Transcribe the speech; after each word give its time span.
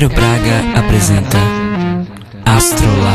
Cairo 0.00 0.14
Braga 0.14 0.78
apresenta 0.78 1.36
Astrolábio. 2.46 3.09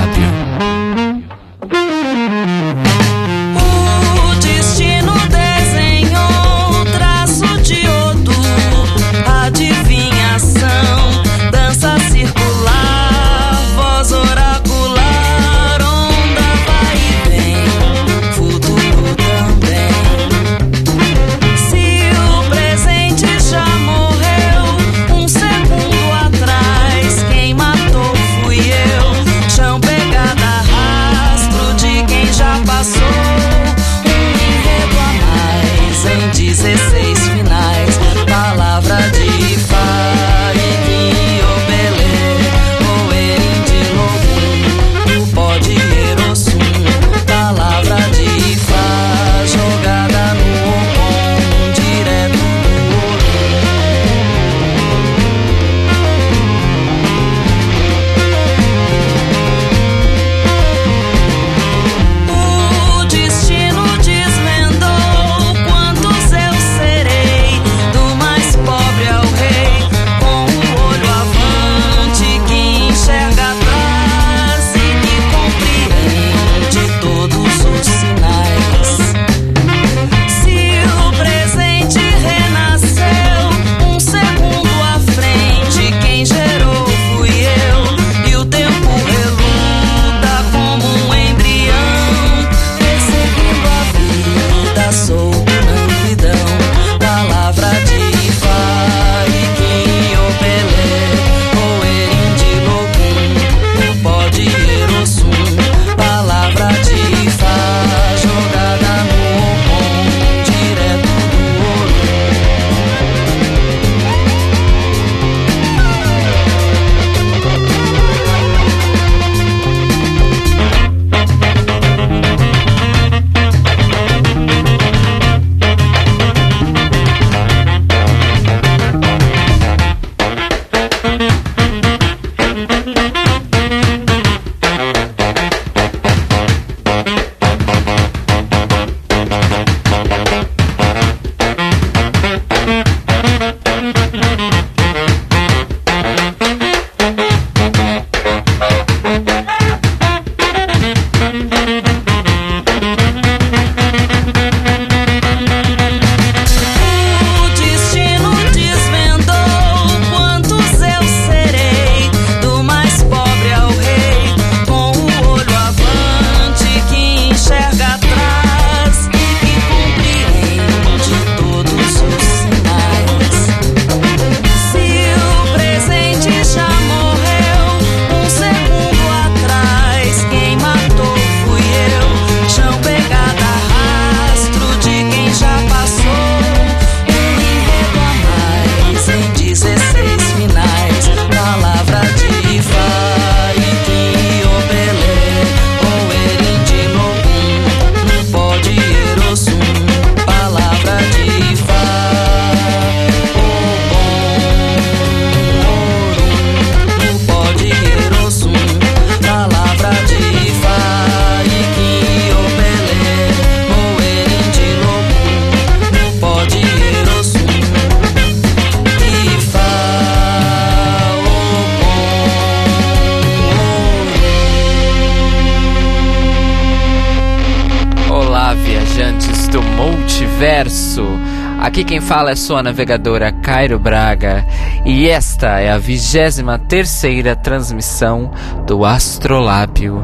Aqui 231.76 231.84
quem 231.84 232.00
fala 232.00 232.32
é 232.32 232.38
sua 232.38 232.64
navegadora 232.64 233.34
Cairo 233.34 233.78
Braga 233.78 234.48
e 234.86 235.10
esta 235.10 235.60
é 235.60 235.70
a 235.70 235.78
vigésima 235.78 236.58
terceira 236.58 237.36
transmissão 237.36 238.32
do 238.66 238.86
Astrolábio, 238.86 240.02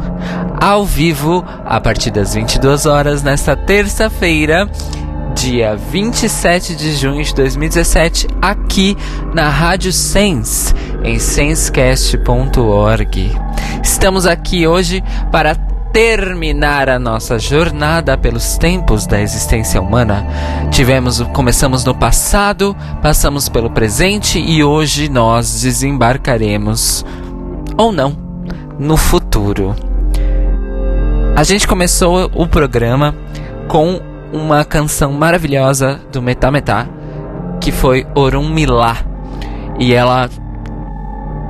ao 0.59 0.86
vivo 0.86 1.42
a 1.66 1.80
partir 1.80 2.12
das 2.12 2.34
22 2.34 2.86
horas 2.86 3.24
nesta 3.24 3.56
terça-feira, 3.56 4.70
dia 5.34 5.78
27 5.78 6.76
de 6.76 6.94
junho 6.94 7.24
de 7.24 7.34
2017, 7.34 8.28
aqui 8.42 8.98
na 9.34 9.48
Rádio 9.48 9.94
Sense, 9.94 10.74
em 11.06 11.20
sensecast.org. 11.20 13.32
Estamos 13.82 14.26
aqui 14.26 14.67
hoje 14.67 15.02
para 15.32 15.56
terminar 15.93 16.90
a 16.90 16.97
nossa 16.97 17.38
jornada 17.38 18.17
pelos 18.17 18.58
tempos 18.58 19.05
da 19.05 19.22
existência 19.22 19.82
humana. 19.82 20.26
Tivemos, 20.72 21.22
começamos 21.34 21.84
no 21.84 21.93
passado, 21.93 22.76
passamos 23.02 23.49
pelo 23.49 23.70
presente 23.70 24.40
e 24.40 24.64
hoje 24.64 25.09
nós 25.09 25.61
desembarcaremos 25.61 27.05
ou 27.78 27.91
não 27.91 28.16
no 28.79 28.96
futuro. 28.96 29.76
A 31.35 31.43
gente 31.43 31.67
começou 31.67 32.29
o 32.34 32.47
programa 32.47 33.16
com 33.67 33.99
uma 34.32 34.64
canção 34.64 35.11
maravilhosa 35.11 35.99
do 36.11 36.22
Metá 36.22 36.52
Metá, 36.52 36.88
que 37.59 37.72
foi 37.72 38.05
Orum 38.16 38.49
Milá. 38.49 38.97
E 39.79 39.93
ela 39.93 40.29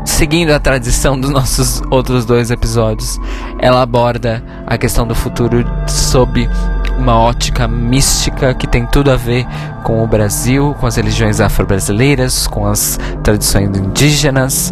seguindo 0.05 0.51
a 0.51 0.59
tradição 0.59 1.19
dos 1.19 1.29
nossos 1.29 1.81
outros 1.89 2.25
dois 2.25 2.51
episódios, 2.51 3.19
ela 3.59 3.81
aborda 3.81 4.43
a 4.65 4.77
questão 4.77 5.05
do 5.05 5.15
futuro 5.15 5.65
sob 5.87 6.49
uma 6.97 7.17
ótica 7.17 7.67
mística 7.67 8.53
que 8.53 8.67
tem 8.67 8.85
tudo 8.85 9.11
a 9.11 9.15
ver 9.15 9.45
com 9.83 10.03
o 10.03 10.07
Brasil, 10.07 10.75
com 10.79 10.85
as 10.85 10.95
religiões 10.95 11.39
afro-brasileiras, 11.39 12.47
com 12.47 12.65
as 12.65 12.99
tradições 13.23 13.75
indígenas 13.77 14.71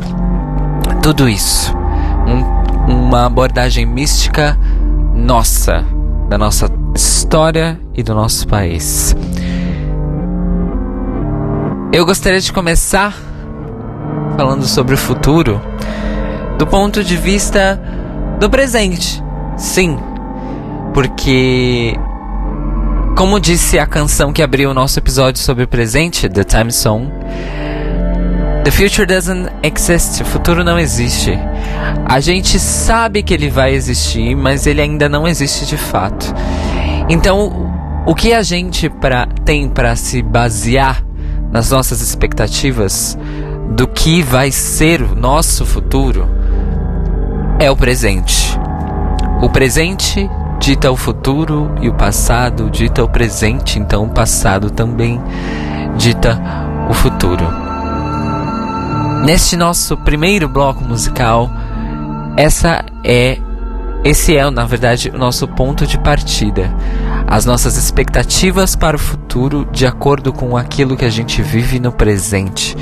tudo 1.01 1.29
isso. 1.29 1.73
Um, 2.27 2.91
uma 2.91 3.25
abordagem 3.25 3.85
mística 3.85 4.57
nossa, 5.15 5.83
da 6.29 6.37
nossa 6.37 6.69
história 6.95 7.79
e 7.95 8.03
do 8.03 8.13
nosso 8.13 8.47
país. 8.47 9.15
Eu 11.91 12.05
gostaria 12.05 12.39
de 12.39 12.51
começar 12.53 13.15
falando 14.39 14.65
sobre 14.65 14.95
o 14.95 14.97
futuro 14.97 15.61
do 16.57 16.65
ponto 16.65 17.03
de 17.03 17.17
vista 17.17 17.77
do 18.39 18.49
presente. 18.49 19.21
Sim, 19.57 19.99
porque 20.93 21.93
como 23.17 23.37
disse 23.37 23.77
a 23.77 23.85
canção 23.85 24.31
que 24.31 24.41
abriu 24.41 24.71
o 24.71 24.73
nosso 24.73 24.97
episódio 24.97 25.43
sobre 25.43 25.65
o 25.65 25.67
presente, 25.67 26.29
The 26.29 26.45
Time 26.45 26.71
Song, 26.71 27.11
The 28.63 28.71
future 28.71 29.05
doesn't 29.05 29.49
exist. 29.61 30.21
O 30.21 30.25
futuro 30.25 30.63
não 30.63 30.79
existe. 30.79 31.37
A 32.05 32.21
gente 32.21 32.57
sabe 32.59 33.21
que 33.21 33.33
ele 33.33 33.49
vai 33.49 33.73
existir, 33.73 34.37
mas 34.37 34.65
ele 34.65 34.79
ainda 34.79 35.09
não 35.09 35.27
existe 35.27 35.65
de 35.65 35.75
fato. 35.75 36.33
Então, 37.09 37.73
o 38.05 38.15
que 38.15 38.31
a 38.31 38.41
gente 38.41 38.89
pra, 38.89 39.27
tem 39.43 39.67
para 39.67 39.97
se 39.97 40.21
basear 40.21 41.03
nas 41.51 41.71
nossas 41.71 41.99
expectativas 41.99 43.17
do 43.69 43.87
que 43.87 44.21
vai 44.21 44.51
ser 44.51 45.01
o 45.01 45.15
nosso 45.15 45.65
futuro 45.65 46.27
é 47.59 47.69
o 47.69 47.75
presente. 47.75 48.57
O 49.41 49.49
presente 49.49 50.29
dita 50.59 50.91
o 50.91 50.95
futuro 50.95 51.73
e 51.81 51.87
o 51.87 51.93
passado 51.93 52.69
dita 52.69 53.03
o 53.03 53.09
presente, 53.09 53.79
então 53.79 54.03
o 54.03 54.09
passado 54.09 54.69
também 54.69 55.21
dita 55.97 56.39
o 56.89 56.93
futuro. 56.93 57.45
Neste 59.25 59.55
nosso 59.55 59.95
primeiro 59.97 60.49
bloco 60.49 60.83
musical, 60.83 61.49
essa 62.35 62.83
é 63.03 63.37
esse 64.03 64.35
é, 64.35 64.49
na 64.49 64.65
verdade, 64.65 65.11
o 65.13 65.17
nosso 65.17 65.45
ponto 65.45 65.85
de 65.85 65.99
partida. 65.99 66.73
As 67.27 67.45
nossas 67.45 67.75
expectativas 67.75 68.73
para 68.73 68.95
o 68.95 68.99
futuro 68.99 69.67
de 69.71 69.85
acordo 69.85 70.31
com 70.31 70.55
aquilo 70.55 70.95
que 70.95 71.03
a 71.03 71.09
gente 71.09 71.41
vive 71.41 71.81
no 71.81 71.91
presente. 71.91 72.77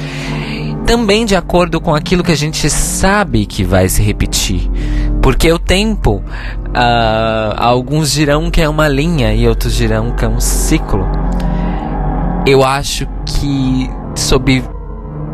Também 0.87 1.25
de 1.25 1.35
acordo 1.35 1.81
com 1.81 1.93
aquilo 1.93 2.23
que 2.23 2.31
a 2.31 2.37
gente 2.37 2.69
sabe 2.69 3.45
que 3.45 3.61
vai 3.61 3.89
se 3.89 4.01
repetir. 4.01 4.71
Porque 5.21 5.51
o 5.51 5.59
tempo, 5.59 6.23
uh, 6.69 7.53
alguns 7.57 8.09
dirão 8.13 8.49
que 8.49 8.61
é 8.61 8.69
uma 8.69 8.87
linha 8.87 9.33
e 9.33 9.45
outros 9.45 9.75
dirão 9.75 10.15
que 10.15 10.23
é 10.23 10.29
um 10.29 10.39
ciclo. 10.39 11.05
Eu 12.45 12.63
acho 12.63 13.05
que, 13.25 13.89
sob 14.15 14.63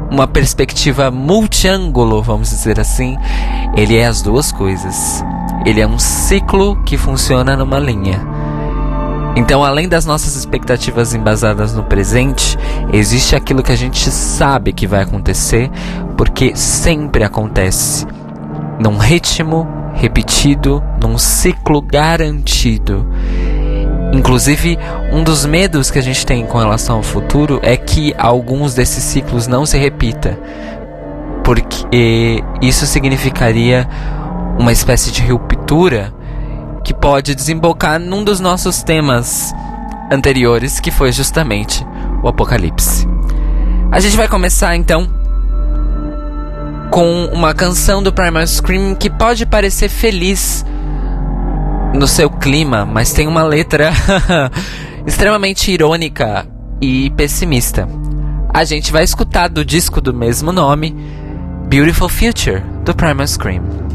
uma 0.09 0.25
perspectiva 0.25 1.11
multiângulo, 1.11 2.23
vamos 2.23 2.49
dizer 2.49 2.79
assim, 2.79 3.15
ele 3.77 3.95
é 3.95 4.07
as 4.07 4.23
duas 4.23 4.51
coisas. 4.51 5.23
Ele 5.67 5.81
é 5.81 5.87
um 5.87 5.99
ciclo 5.99 6.81
que 6.83 6.97
funciona 6.97 7.55
numa 7.55 7.77
linha. 7.77 8.32
Então, 9.35 9.63
além 9.63 9.89
das 9.89 10.05
nossas 10.05 10.35
expectativas 10.35 11.15
embasadas 11.15 11.73
no 11.73 11.83
presente, 11.83 12.57
existe 12.91 13.35
aquilo 13.35 13.63
que 13.63 13.71
a 13.71 13.75
gente 13.75 14.11
sabe 14.11 14.71
que 14.71 14.85
vai 14.85 15.01
acontecer, 15.01 15.71
porque 16.15 16.55
sempre 16.55 17.23
acontece 17.23 18.05
num 18.79 18.97
ritmo 18.97 19.67
repetido, 19.95 20.83
num 21.01 21.17
ciclo 21.17 21.81
garantido. 21.81 23.07
Inclusive, 24.13 24.77
um 25.11 25.23
dos 25.23 25.45
medos 25.45 25.89
que 25.89 25.97
a 25.97 26.03
gente 26.03 26.23
tem 26.23 26.45
com 26.45 26.59
relação 26.59 26.97
ao 26.97 27.03
futuro 27.03 27.59
é 27.63 27.75
que 27.75 28.13
alguns 28.15 28.75
desses 28.75 29.03
ciclos 29.03 29.47
não 29.47 29.65
se 29.65 29.77
repita, 29.79 30.37
porque 31.43 32.43
isso 32.61 32.85
significaria 32.85 33.89
uma 34.59 34.71
espécie 34.71 35.11
de 35.11 35.23
ruptura 35.25 36.13
que 36.93 36.99
pode 36.99 37.33
desembocar 37.33 37.99
num 37.99 38.23
dos 38.23 38.39
nossos 38.39 38.83
temas 38.83 39.53
anteriores, 40.11 40.79
que 40.79 40.91
foi 40.91 41.11
justamente 41.11 41.85
o 42.21 42.27
apocalipse. 42.27 43.07
A 43.91 43.99
gente 43.99 44.15
vai 44.15 44.27
começar 44.27 44.75
então 44.75 45.09
com 46.91 47.25
uma 47.25 47.53
canção 47.53 48.03
do 48.03 48.13
Primal 48.13 48.45
Scream 48.45 48.93
que 48.95 49.09
pode 49.09 49.45
parecer 49.45 49.89
feliz 49.89 50.63
no 51.93 52.07
seu 52.07 52.29
clima, 52.29 52.85
mas 52.85 53.11
tem 53.11 53.27
uma 53.27 53.43
letra 53.43 53.91
extremamente 55.05 55.71
irônica 55.71 56.45
e 56.79 57.09
pessimista. 57.11 57.87
A 58.53 58.63
gente 58.63 58.91
vai 58.91 59.03
escutar 59.03 59.47
do 59.47 59.65
disco 59.65 59.99
do 59.99 60.13
mesmo 60.13 60.51
nome, 60.51 60.95
Beautiful 61.67 62.09
Future, 62.09 62.61
do 62.83 62.93
Primal 62.93 63.25
Scream. 63.25 63.92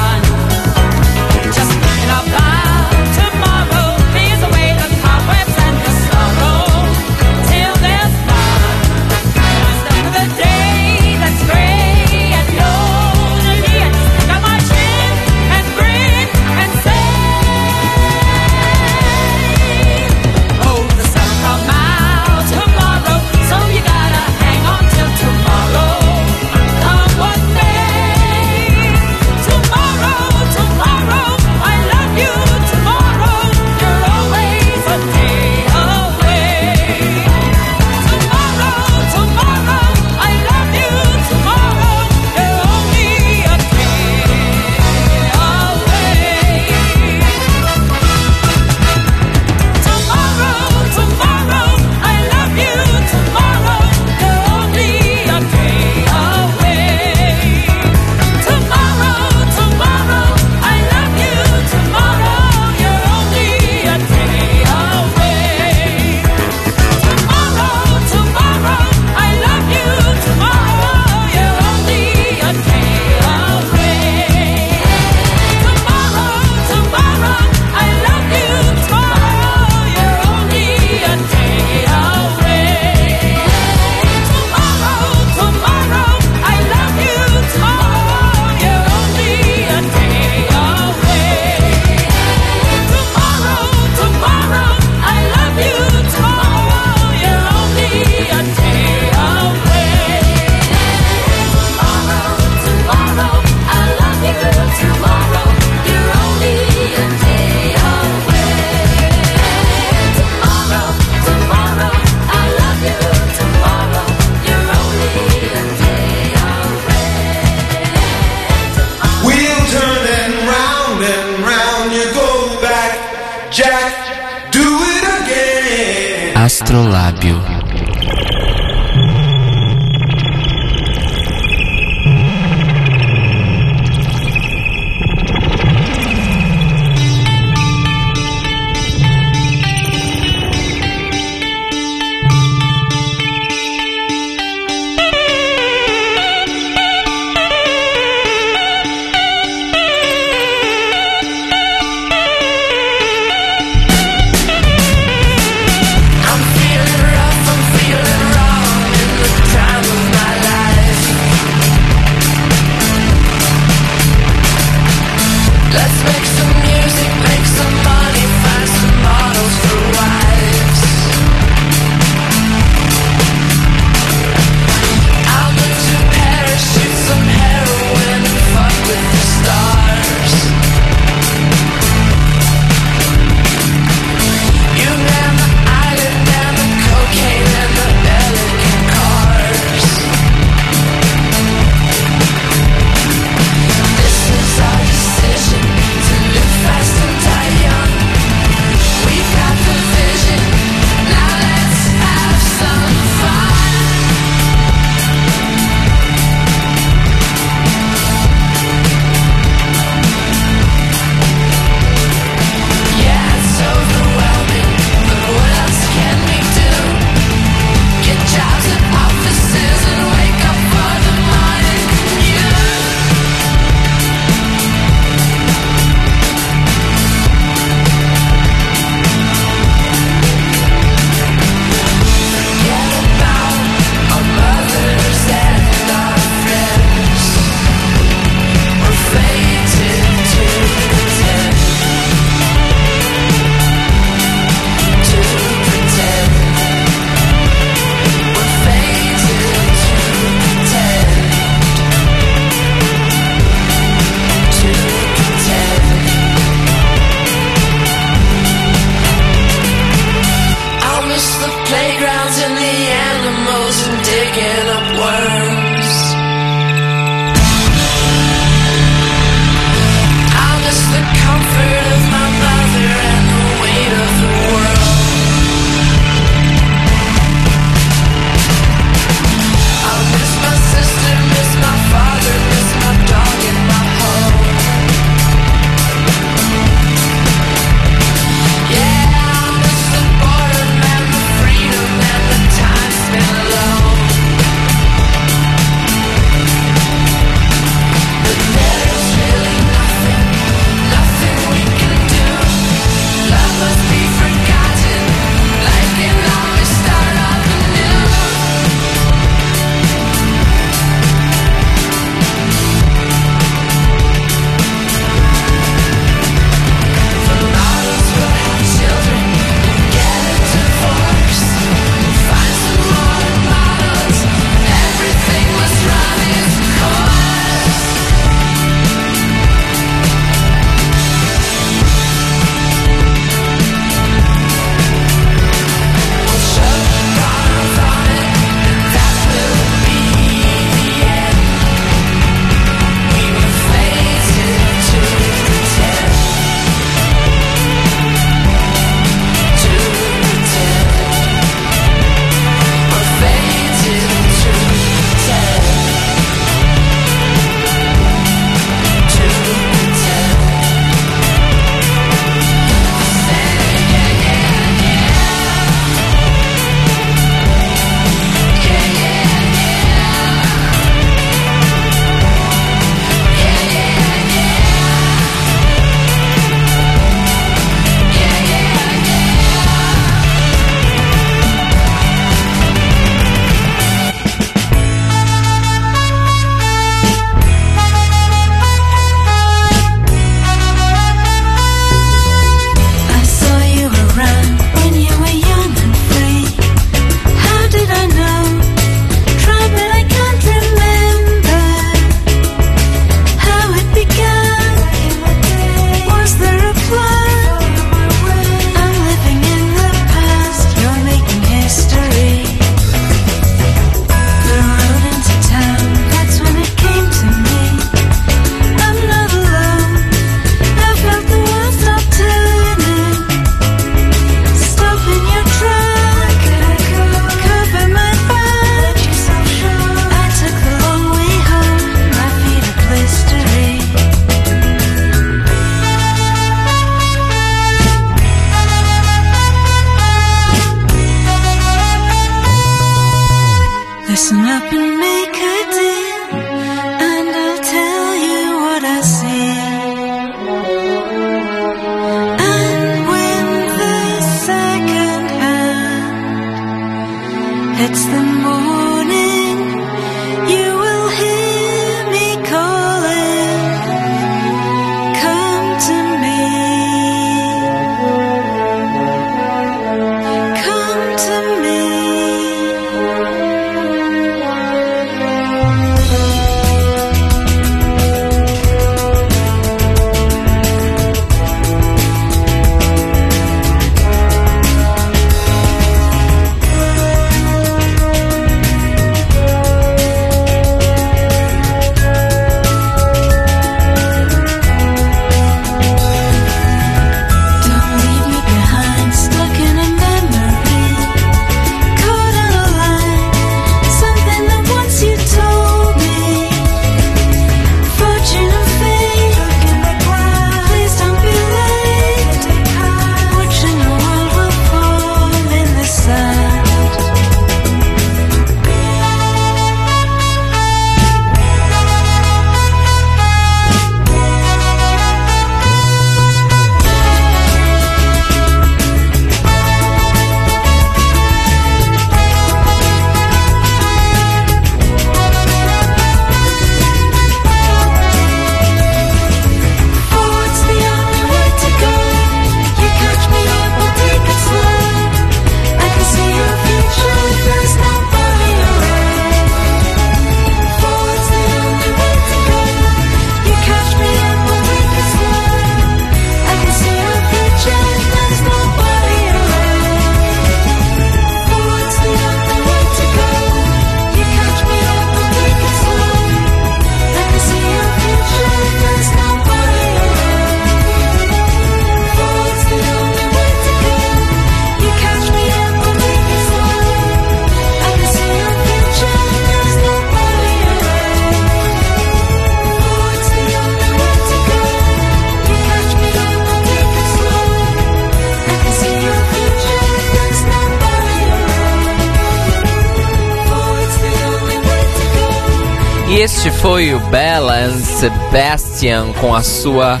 Sebastian 598.82 599.12
com 599.20 599.32
a 599.32 599.42
sua 599.42 600.00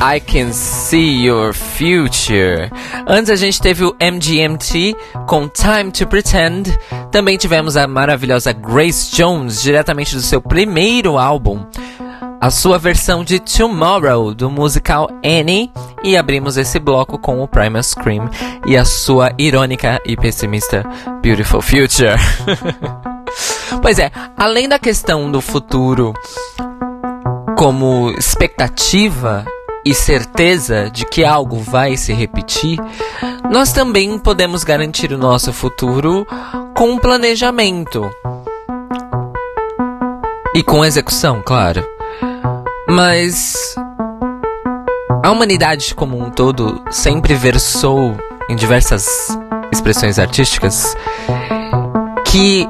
I 0.00 0.18
Can 0.18 0.52
See 0.52 1.26
Your 1.26 1.52
Future. 1.52 2.70
Antes 3.06 3.30
a 3.30 3.36
gente 3.36 3.60
teve 3.60 3.84
o 3.84 3.94
MGMT 4.00 4.96
com 5.26 5.46
Time 5.48 5.90
to 5.92 6.06
Pretend. 6.06 6.74
Também 7.10 7.36
tivemos 7.36 7.76
a 7.76 7.86
maravilhosa 7.86 8.52
Grace 8.52 9.14
Jones, 9.14 9.62
diretamente 9.62 10.14
do 10.14 10.22
seu 10.22 10.40
primeiro 10.40 11.18
álbum, 11.18 11.66
a 12.40 12.48
sua 12.48 12.78
versão 12.78 13.22
de 13.22 13.38
Tomorrow 13.38 14.32
do 14.32 14.50
musical 14.50 15.10
Annie. 15.22 15.70
E 16.02 16.16
abrimos 16.16 16.56
esse 16.56 16.78
bloco 16.78 17.18
com 17.18 17.42
o 17.42 17.46
Primal 17.46 17.82
Scream 17.82 18.30
e 18.64 18.78
a 18.78 18.84
sua 18.86 19.30
irônica 19.36 20.00
e 20.06 20.16
pessimista 20.16 20.84
Beautiful 21.22 21.60
Future. 21.60 22.16
Pois 23.80 23.98
é, 23.98 24.12
além 24.36 24.68
da 24.68 24.78
questão 24.78 25.32
do 25.32 25.40
futuro 25.40 26.12
como 27.62 28.10
expectativa 28.18 29.44
e 29.84 29.94
certeza 29.94 30.90
de 30.90 31.06
que 31.06 31.24
algo 31.24 31.58
vai 31.58 31.96
se 31.96 32.12
repetir, 32.12 32.76
nós 33.52 33.72
também 33.72 34.18
podemos 34.18 34.64
garantir 34.64 35.12
o 35.12 35.16
nosso 35.16 35.52
futuro 35.52 36.26
com 36.74 36.90
um 36.90 36.98
planejamento. 36.98 38.10
E 40.56 40.64
com 40.64 40.84
execução, 40.84 41.40
claro. 41.40 41.88
Mas 42.88 43.76
a 45.22 45.30
humanidade 45.30 45.94
como 45.94 46.18
um 46.18 46.32
todo 46.32 46.82
sempre 46.90 47.32
versou 47.32 48.16
em 48.50 48.56
diversas 48.56 49.38
expressões 49.70 50.18
artísticas 50.18 50.96
que 52.26 52.68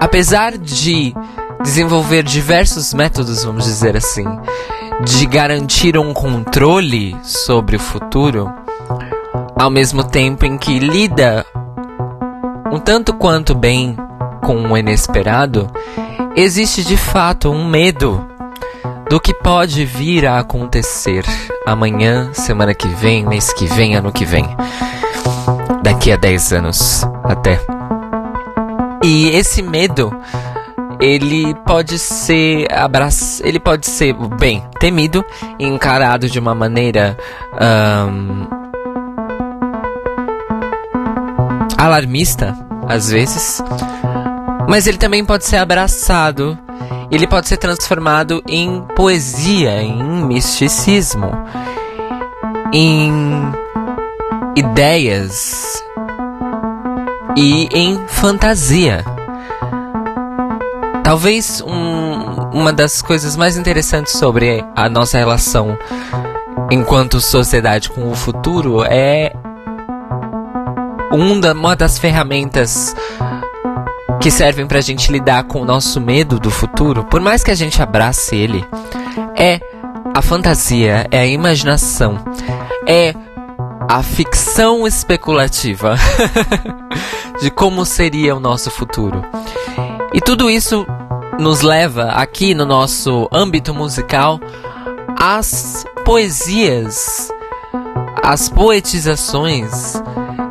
apesar 0.00 0.58
de 0.58 1.14
desenvolver 1.62 2.22
diversos 2.22 2.94
métodos, 2.94 3.44
vamos 3.44 3.64
dizer 3.64 3.96
assim, 3.96 4.24
de 5.04 5.26
garantir 5.26 5.96
um 5.96 6.12
controle 6.12 7.16
sobre 7.22 7.76
o 7.76 7.80
futuro, 7.80 8.52
ao 9.56 9.70
mesmo 9.70 10.04
tempo 10.04 10.44
em 10.44 10.56
que 10.56 10.78
lida 10.78 11.44
um 12.70 12.78
tanto 12.78 13.14
quanto 13.14 13.54
bem 13.54 13.96
com 14.42 14.56
o 14.70 14.76
inesperado, 14.76 15.70
existe 16.36 16.84
de 16.84 16.96
fato 16.96 17.50
um 17.50 17.66
medo 17.68 18.26
do 19.08 19.18
que 19.18 19.32
pode 19.32 19.84
vir 19.84 20.26
a 20.26 20.38
acontecer 20.38 21.24
amanhã, 21.66 22.30
semana 22.34 22.74
que 22.74 22.88
vem, 22.88 23.26
mês 23.26 23.52
que 23.52 23.66
vem, 23.66 23.96
ano 23.96 24.12
que 24.12 24.24
vem. 24.24 24.44
Daqui 25.82 26.12
a 26.12 26.16
10 26.16 26.52
anos 26.52 27.04
até. 27.24 27.58
E 29.02 29.28
esse 29.28 29.62
medo, 29.62 30.14
ele 31.00 31.54
pode 31.66 31.98
ser 31.98 32.66
abraço, 32.72 33.42
ele 33.44 33.60
pode 33.60 33.86
ser 33.86 34.14
bem 34.38 34.62
temido 34.80 35.24
encarado 35.58 36.28
de 36.28 36.38
uma 36.38 36.54
maneira 36.54 37.16
um, 37.54 38.46
alarmista, 41.76 42.56
às 42.88 43.10
vezes, 43.10 43.62
mas 44.68 44.86
ele 44.86 44.98
também 44.98 45.24
pode 45.24 45.44
ser 45.44 45.56
abraçado. 45.56 46.58
Ele 47.10 47.26
pode 47.26 47.48
ser 47.48 47.56
transformado 47.56 48.42
em 48.46 48.82
poesia, 48.94 49.82
em 49.82 50.26
misticismo, 50.26 51.30
em 52.70 53.10
ideias 54.54 55.82
e 57.34 57.66
em 57.72 58.06
fantasia. 58.06 59.02
Talvez 61.08 61.62
um, 61.62 62.50
uma 62.52 62.70
das 62.70 63.00
coisas 63.00 63.34
mais 63.34 63.56
interessantes 63.56 64.12
sobre 64.12 64.62
a 64.76 64.90
nossa 64.90 65.16
relação 65.16 65.74
enquanto 66.70 67.18
sociedade 67.18 67.88
com 67.88 68.10
o 68.10 68.14
futuro 68.14 68.84
é 68.84 69.32
um 71.10 71.40
uma 71.52 71.74
das 71.74 71.98
ferramentas 71.98 72.94
que 74.20 74.30
servem 74.30 74.66
pra 74.66 74.82
gente 74.82 75.10
lidar 75.10 75.44
com 75.44 75.62
o 75.62 75.64
nosso 75.64 75.98
medo 75.98 76.38
do 76.38 76.50
futuro, 76.50 77.02
por 77.02 77.22
mais 77.22 77.42
que 77.42 77.50
a 77.50 77.54
gente 77.54 77.80
abrace 77.80 78.36
ele, 78.36 78.62
é 79.34 79.60
a 80.14 80.20
fantasia, 80.20 81.06
é 81.10 81.20
a 81.20 81.26
imaginação, 81.26 82.22
é 82.86 83.14
a 83.88 84.02
ficção 84.02 84.86
especulativa 84.86 85.96
de 87.40 87.50
como 87.50 87.86
seria 87.86 88.36
o 88.36 88.40
nosso 88.40 88.70
futuro. 88.70 89.24
E 90.12 90.20
tudo 90.20 90.50
isso 90.50 90.86
nos 91.38 91.62
leva 91.62 92.10
aqui 92.10 92.52
no 92.54 92.66
nosso 92.66 93.28
âmbito 93.32 93.72
musical 93.72 94.40
às 95.16 95.84
poesias, 96.04 97.28
às 98.22 98.48
poetizações 98.48 100.02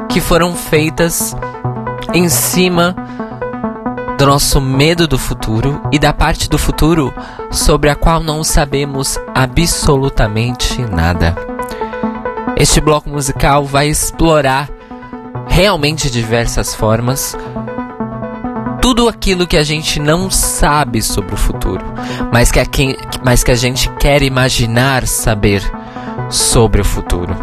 que 0.10 0.22
foram 0.22 0.56
feitas 0.56 1.36
em 2.14 2.30
cima 2.30 2.96
do 4.18 4.26
nosso 4.26 4.60
medo 4.62 5.08
do 5.08 5.20
futuro 5.20 5.82
e 5.92 6.00
da 6.00 6.14
parte 6.14 6.50
do 6.50 6.58
futuro 6.58 7.14
sobre 7.52 7.90
a 7.90 7.96
qual 7.96 8.22
não 8.22 8.44
sabemos 8.44 9.20
absolutamente 9.36 10.82
nada. 10.82 11.36
Este 12.58 12.82
bloco 12.82 13.10
musical 13.10 13.66
vai 13.66 13.90
explorar 13.90 14.70
realmente 15.48 16.10
diversas 16.10 16.74
formas 16.74 17.36
tudo 18.82 19.08
aquilo 19.08 19.48
que 19.48 19.58
a 19.58 19.64
gente 19.64 20.00
não 20.00 20.30
sabe 20.30 21.02
sobre 21.02 21.34
o 21.34 21.38
futuro, 21.38 21.84
mas 22.32 22.52
que 22.52 22.60
a, 22.60 22.66
quem, 22.66 22.96
mas 23.24 23.44
que 23.44 23.52
a 23.52 23.56
gente 23.56 23.90
quer 24.00 24.22
imaginar 24.22 25.08
saber 25.08 25.62
sobre 26.30 26.82
o 26.82 26.86
futuro. 26.86 27.36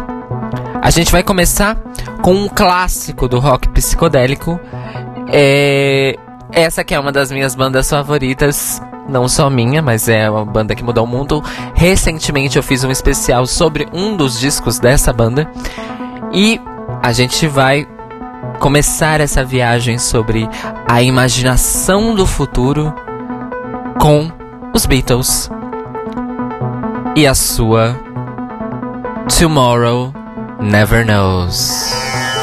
A 0.81 0.89
gente 0.89 1.11
vai 1.11 1.23
começar 1.23 1.77
com 2.21 2.33
um 2.33 2.47
clássico 2.47 3.27
do 3.27 3.39
rock 3.39 3.69
psicodélico. 3.69 4.59
É, 5.31 6.15
essa 6.51 6.83
que 6.83 6.93
é 6.93 6.99
uma 6.99 7.11
das 7.11 7.31
minhas 7.31 7.55
bandas 7.55 7.89
favoritas 7.89 8.81
não 9.07 9.27
só 9.27 9.49
minha, 9.49 9.81
mas 9.81 10.07
é 10.07 10.29
uma 10.29 10.45
banda 10.45 10.75
que 10.75 10.83
mudou 10.83 11.03
o 11.03 11.07
mundo. 11.07 11.43
Recentemente 11.73 12.57
eu 12.57 12.63
fiz 12.63 12.83
um 12.83 12.91
especial 12.91 13.45
sobre 13.45 13.87
um 13.93 14.15
dos 14.15 14.39
discos 14.39 14.79
dessa 14.79 15.11
banda 15.13 15.49
e 16.31 16.59
a 17.01 17.11
gente 17.11 17.47
vai 17.47 17.87
começar 18.59 19.21
essa 19.21 19.43
viagem 19.43 19.97
sobre 19.97 20.47
a 20.89 21.01
imaginação 21.01 22.15
do 22.15 22.25
futuro 22.25 22.93
com 23.99 24.31
os 24.73 24.85
Beatles 24.85 25.49
e 27.15 27.25
a 27.25 27.33
sua 27.33 27.99
Tomorrow 29.37 30.13
Never 30.59 31.05
Knows. 31.05 32.34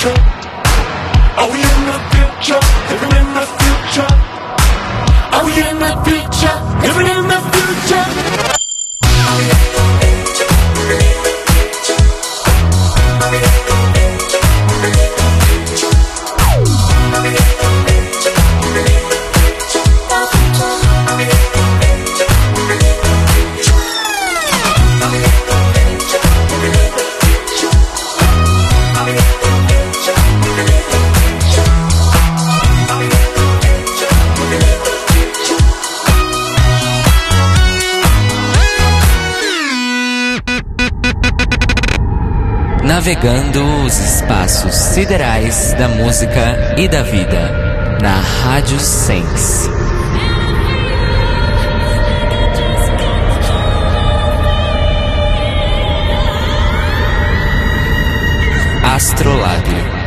picture? 0.00 0.22
Are 1.36 1.50
we 1.50 1.60
in 1.60 1.86
the 1.86 1.98
picture? 2.10 2.79
navegando 43.10 43.60
os 43.84 43.98
espaços 43.98 44.72
siderais 44.72 45.74
da 45.74 45.88
música 45.88 46.76
e 46.78 46.86
da 46.86 47.02
vida, 47.02 47.98
na 48.00 48.20
Rádio 48.20 48.78
Sense. 48.78 49.68
Astrolábio. 58.84 59.99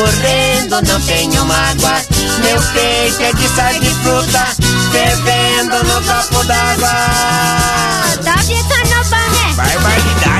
Correndo 0.00 0.80
não 0.82 1.00
tenho 1.02 1.44
mágoa. 1.44 2.02
Meu 2.42 2.60
peito 2.72 3.22
é 3.22 3.32
de 3.34 3.48
sal 3.48 3.74
de 3.74 3.94
fruta, 3.96 4.46
fervendo 4.90 5.84
no 5.84 6.02
copo 6.02 6.44
d'água. 6.44 6.88
Barbaridade, 9.56 9.60
ué. 9.60 10.39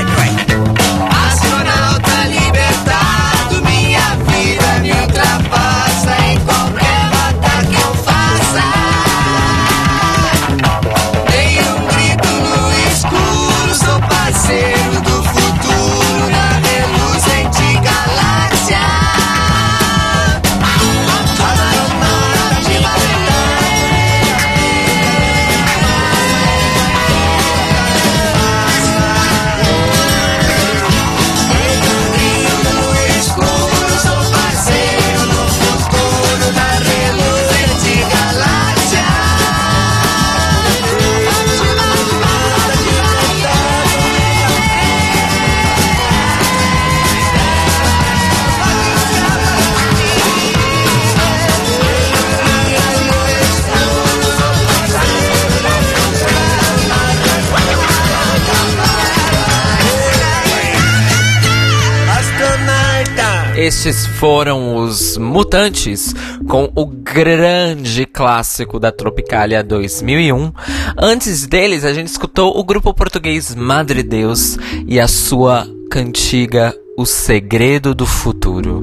Estes 63.61 64.07
foram 64.07 64.75
os 64.75 65.17
Mutantes 65.17 66.15
com 66.49 66.71
o 66.75 66.83
grande 66.83 68.07
clássico 68.07 68.79
da 68.79 68.91
Tropicália 68.91 69.63
2001. 69.63 70.51
Antes 70.97 71.45
deles, 71.45 71.85
a 71.85 71.93
gente 71.93 72.07
escutou 72.07 72.57
o 72.57 72.63
grupo 72.63 72.91
português 72.91 73.53
Madre 73.53 74.01
Deus 74.01 74.57
e 74.87 74.99
a 74.99 75.07
sua 75.07 75.67
cantiga 75.91 76.73
O 76.97 77.05
Segredo 77.05 77.93
do 77.93 78.07
Futuro. 78.07 78.81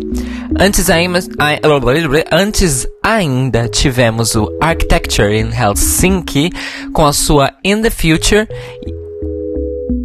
Antes 0.56 0.88
ainda, 0.88 1.18
ai- 1.40 1.58
antes 2.30 2.86
ainda 3.02 3.68
tivemos 3.68 4.36
o 4.36 4.48
Architecture 4.60 5.36
in 5.36 5.50
Helsinki 5.52 6.50
com 6.92 7.04
a 7.04 7.12
sua 7.12 7.52
In 7.64 7.82
the 7.82 7.90
Future 7.90 8.46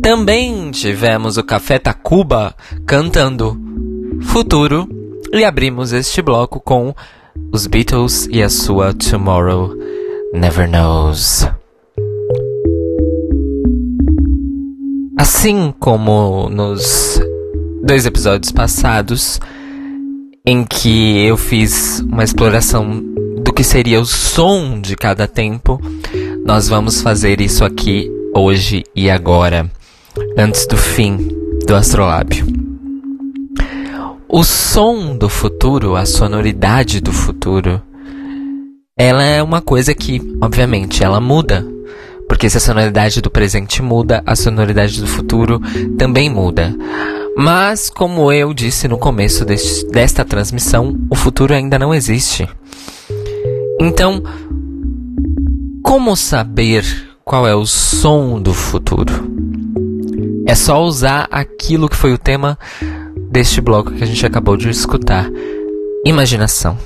também 0.01 0.69
tivemos 0.71 1.37
o 1.37 1.43
Café 1.45 1.79
Tacuba 1.79 2.53
cantando 2.85 3.57
Futuro 4.23 4.87
e 5.31 5.43
abrimos 5.43 5.93
este 5.93 6.21
bloco 6.21 6.59
com 6.59 6.93
os 7.51 7.67
Beatles 7.67 8.27
e 8.31 8.41
a 8.41 8.49
sua 8.49 8.93
Tomorrow 8.93 9.75
Never 10.33 10.69
Knows. 10.69 11.47
Assim 15.17 15.73
como 15.79 16.49
nos 16.49 17.21
dois 17.83 18.05
episódios 18.05 18.51
passados, 18.51 19.39
em 20.45 20.65
que 20.65 21.25
eu 21.25 21.37
fiz 21.37 21.99
uma 22.01 22.23
exploração 22.23 23.03
do 23.43 23.53
que 23.53 23.63
seria 23.63 24.01
o 24.01 24.05
som 24.05 24.79
de 24.81 24.95
cada 24.95 25.27
tempo, 25.27 25.79
nós 26.45 26.67
vamos 26.67 27.01
fazer 27.01 27.39
isso 27.39 27.63
aqui 27.63 28.11
hoje 28.35 28.83
e 28.95 29.09
agora, 29.09 29.69
antes 30.37 30.65
do 30.65 30.75
fim 30.75 31.29
do 31.65 31.75
Astrolábio. 31.75 32.62
O 34.35 34.43
som 34.43 35.15
do 35.15 35.29
futuro, 35.29 35.95
a 35.95 36.05
sonoridade 36.05 36.99
do 36.99 37.13
futuro, 37.13 37.79
ela 38.97 39.21
é 39.23 39.43
uma 39.43 39.61
coisa 39.61 39.93
que, 39.93 40.19
obviamente, 40.41 41.03
ela 41.03 41.21
muda. 41.21 41.63
Porque 42.27 42.49
se 42.49 42.57
a 42.57 42.59
sonoridade 42.59 43.21
do 43.21 43.29
presente 43.29 43.81
muda, 43.81 44.23
a 44.25 44.35
sonoridade 44.35 44.99
do 44.99 45.05
futuro 45.05 45.61
também 45.99 46.31
muda. 46.31 46.75
Mas, 47.37 47.91
como 47.91 48.31
eu 48.31 48.53
disse 48.55 48.87
no 48.87 48.97
começo 48.97 49.45
deste- 49.45 49.85
desta 49.91 50.25
transmissão, 50.25 50.97
o 51.11 51.15
futuro 51.15 51.53
ainda 51.53 51.77
não 51.77 51.93
existe. 51.93 52.49
Então, 53.79 54.23
como 55.83 56.15
saber 56.15 56.83
qual 57.23 57.47
é 57.47 57.53
o 57.53 57.65
som 57.67 58.41
do 58.41 58.53
futuro. 58.53 59.31
É 60.47 60.55
só 60.55 60.81
usar 60.83 61.27
aquilo 61.31 61.87
que 61.87 61.95
foi 61.95 62.13
o 62.13 62.17
tema 62.17 62.57
deste 63.33 63.59
bloco 63.59 63.91
que 63.91 64.03
a 64.03 64.05
gente 64.05 64.23
acabou 64.25 64.55
de 64.55 64.69
escutar: 64.69 65.27
imaginação. 66.05 66.77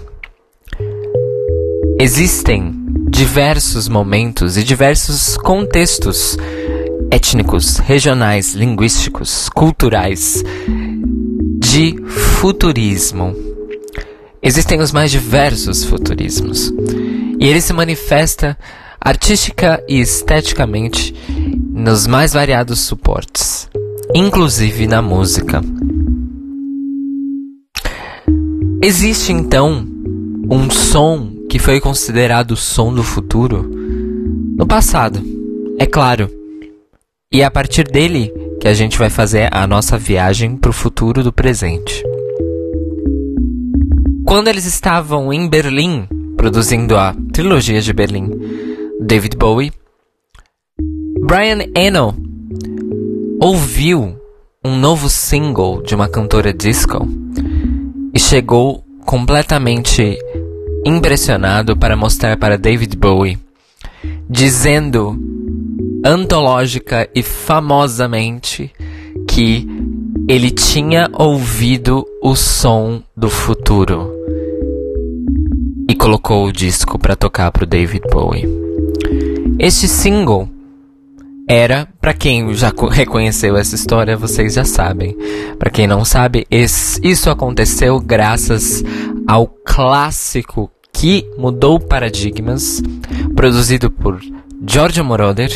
Existem 1.99 2.73
diversos 3.09 3.89
momentos 3.89 4.55
e 4.55 4.63
diversos 4.63 5.35
contextos 5.37 6.37
étnicos, 7.11 7.77
regionais, 7.77 8.53
linguísticos, 8.53 9.49
culturais 9.49 10.41
de 11.59 11.97
futurismo. 12.39 13.35
Existem 14.41 14.79
os 14.79 14.93
mais 14.93 15.11
diversos 15.11 15.83
futurismos. 15.83 16.71
E 17.39 17.47
ele 17.47 17.59
se 17.59 17.73
manifesta 17.73 18.57
artística 19.01 19.83
e 19.87 19.99
esteticamente 19.99 21.13
nos 21.73 22.07
mais 22.07 22.33
variados 22.33 22.79
suportes, 22.79 23.67
inclusive 24.15 24.87
na 24.87 25.01
música. 25.01 25.61
Existe 28.81 29.31
então 29.31 29.87
um 30.49 30.69
som 30.69 31.31
que 31.49 31.57
foi 31.57 31.79
considerado 31.79 32.51
o 32.51 32.57
som 32.57 32.93
do 32.93 33.03
futuro 33.03 33.63
no 34.55 34.67
passado, 34.67 35.19
é 35.79 35.85
claro. 35.85 36.29
E 37.31 37.41
é 37.41 37.45
a 37.45 37.51
partir 37.51 37.85
dele 37.85 38.31
que 38.59 38.67
a 38.67 38.73
gente 38.73 38.97
vai 38.97 39.09
fazer 39.09 39.49
a 39.51 39.65
nossa 39.65 39.97
viagem 39.97 40.55
para 40.55 40.69
o 40.69 40.73
futuro 40.73 41.23
do 41.23 41.33
presente. 41.33 42.03
Quando 44.25 44.47
eles 44.47 44.65
estavam 44.65 45.33
em 45.33 45.49
Berlim, 45.49 46.07
produzindo 46.35 46.97
a 46.97 47.15
trilogia 47.33 47.81
de 47.81 47.93
Berlim, 47.93 48.29
David 49.01 49.37
Bowie, 49.37 49.71
Brian 51.21 51.65
Eno 51.75 52.15
ouviu 53.41 54.15
um 54.63 54.77
novo 54.77 55.09
single 55.09 55.81
de 55.81 55.95
uma 55.95 56.07
cantora 56.07 56.53
disco 56.53 57.07
e 58.17 58.19
chegou 58.19 58.83
completamente 59.05 60.17
impressionado 60.83 61.77
para 61.77 61.95
mostrar 61.95 62.35
para 62.35 62.57
David 62.57 62.97
Bowie, 62.97 63.37
dizendo 64.27 65.15
antológica 66.03 67.07
e 67.13 67.21
famosamente 67.21 68.73
que 69.29 69.67
ele 70.27 70.49
tinha 70.49 71.07
ouvido 71.13 72.07
o 72.19 72.35
som 72.35 73.03
do 73.15 73.29
futuro 73.29 74.11
e 75.87 75.93
colocou 75.93 76.47
o 76.47 76.51
disco 76.51 76.97
para 76.97 77.15
tocar 77.15 77.51
para 77.51 77.65
o 77.65 77.67
David 77.67 78.01
Bowie. 78.11 78.47
Este 79.59 79.87
single 79.87 80.49
era, 81.47 81.87
para 82.01 82.13
quem 82.13 82.53
já 82.53 82.73
reconheceu 82.91 83.55
essa 83.55 83.73
história, 83.73 84.17
vocês 84.17 84.53
já 84.53 84.65
sabem. 84.65 85.15
Para 85.57 85.69
quem 85.69 85.87
não 85.87 86.03
sabe, 86.03 86.45
isso 86.51 87.29
aconteceu 87.29 87.99
graças 88.01 88.83
ao 89.25 89.47
clássico 89.47 90.69
que 90.91 91.25
mudou 91.37 91.79
paradigmas, 91.79 92.81
produzido 93.33 93.89
por 93.89 94.19
Giorgio 94.67 95.05
Moroder, 95.05 95.49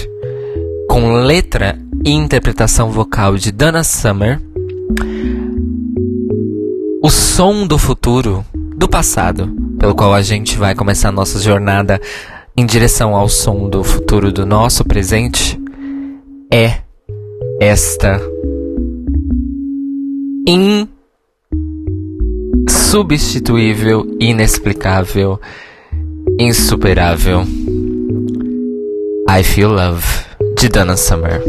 com 0.88 1.14
letra 1.14 1.78
e 2.06 2.12
interpretação 2.12 2.90
vocal 2.90 3.36
de 3.36 3.52
Dana 3.52 3.84
Summer. 3.84 4.42
O 7.04 7.10
som 7.10 7.68
do 7.68 7.78
futuro, 7.78 8.46
do 8.78 8.88
passado, 8.88 9.54
pelo 9.78 9.94
qual 9.94 10.14
a 10.14 10.22
gente 10.22 10.58
vai 10.58 10.74
começar 10.74 11.12
nossa 11.12 11.40
jornada 11.40 12.00
em 12.56 12.66
direção 12.66 13.16
ao 13.16 13.28
som 13.28 13.70
do 13.70 13.84
futuro 13.84 14.32
do 14.32 14.46
nosso 14.46 14.86
presente, 14.86 15.61
é 16.52 16.82
esta 17.62 18.20
insubstituível, 22.68 24.06
inexplicável, 24.20 25.40
insuperável 26.38 27.44
I 29.30 29.44
Feel 29.44 29.72
Love 29.72 30.06
de 30.58 30.68
Dana 30.68 30.98
Summer. 30.98 31.42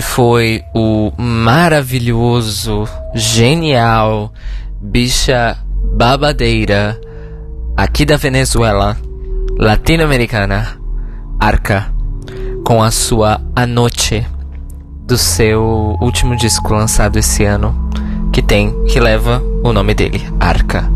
Foi 0.00 0.64
o 0.74 1.12
maravilhoso, 1.16 2.88
genial, 3.14 4.32
bicha 4.80 5.56
babadeira 5.94 7.00
aqui 7.76 8.04
da 8.04 8.16
Venezuela, 8.16 8.96
latino-americana, 9.58 10.76
Arca, 11.38 11.92
com 12.64 12.82
a 12.82 12.90
sua 12.90 13.40
Anoche 13.54 14.26
do 15.06 15.16
seu 15.16 15.96
último 16.00 16.34
disco 16.36 16.74
lançado 16.74 17.16
esse 17.18 17.44
ano, 17.44 17.88
que 18.32 18.42
tem, 18.42 18.84
que 18.84 18.98
leva 19.00 19.42
o 19.62 19.72
nome 19.72 19.94
dele, 19.94 20.22
Arca. 20.40 20.90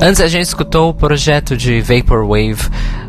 Antes 0.00 0.20
a 0.20 0.28
gente 0.28 0.46
escutou 0.46 0.88
o 0.90 0.94
projeto 0.94 1.56
de 1.56 1.80
Vaporwave 1.80 2.68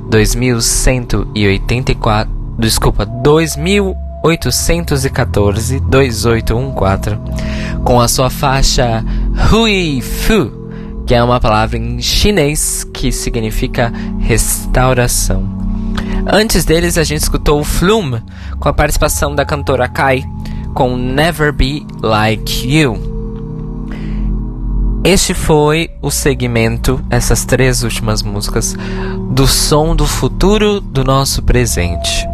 2184, 0.10 2.32
desculpa, 2.60 3.06
2814, 3.06 4.13
2814, 4.24 5.82
com 7.84 8.00
a 8.00 8.08
sua 8.08 8.30
faixa 8.30 9.04
Hui 9.52 10.02
Fu, 10.02 10.50
que 11.06 11.14
é 11.14 11.22
uma 11.22 11.42
palavra 11.42 11.78
em 11.78 12.02
chinês 12.02 12.86
que 12.86 13.12
significa 13.12 13.92
restauração. 14.20 15.44
Antes 16.26 16.64
deles 16.64 16.98
a 16.98 17.04
gente 17.04 17.22
escutou 17.22 17.60
o 17.60 17.66
Flume, 17.66 18.24
com 18.60 18.70
a 18.70 18.74
participação 18.74 19.36
da 19.36 19.44
cantora 19.44 19.90
Kai, 19.90 20.24
com 20.74 20.96
Never 20.96 21.52
Be 21.52 21.86
Like 22.02 22.66
You. 22.66 23.12
Este 25.04 25.34
foi 25.34 25.90
o 26.02 26.10
segmento, 26.10 27.04
essas 27.10 27.44
três 27.44 27.84
últimas 27.84 28.22
músicas, 28.24 28.74
do 29.32 29.46
som 29.46 29.94
do 29.94 30.08
futuro 30.08 30.80
do 30.80 31.04
nosso 31.04 31.44
presente. 31.44 32.26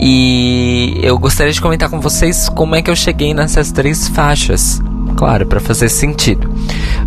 E 0.00 0.98
eu 1.02 1.18
gostaria 1.18 1.52
de 1.52 1.60
comentar 1.60 1.88
com 1.88 2.00
vocês 2.00 2.48
como 2.48 2.74
é 2.74 2.82
que 2.82 2.90
eu 2.90 2.96
cheguei 2.96 3.32
nessas 3.32 3.72
três 3.72 4.08
faixas. 4.08 4.80
Claro, 5.16 5.46
para 5.46 5.60
fazer 5.60 5.88
sentido. 5.88 6.50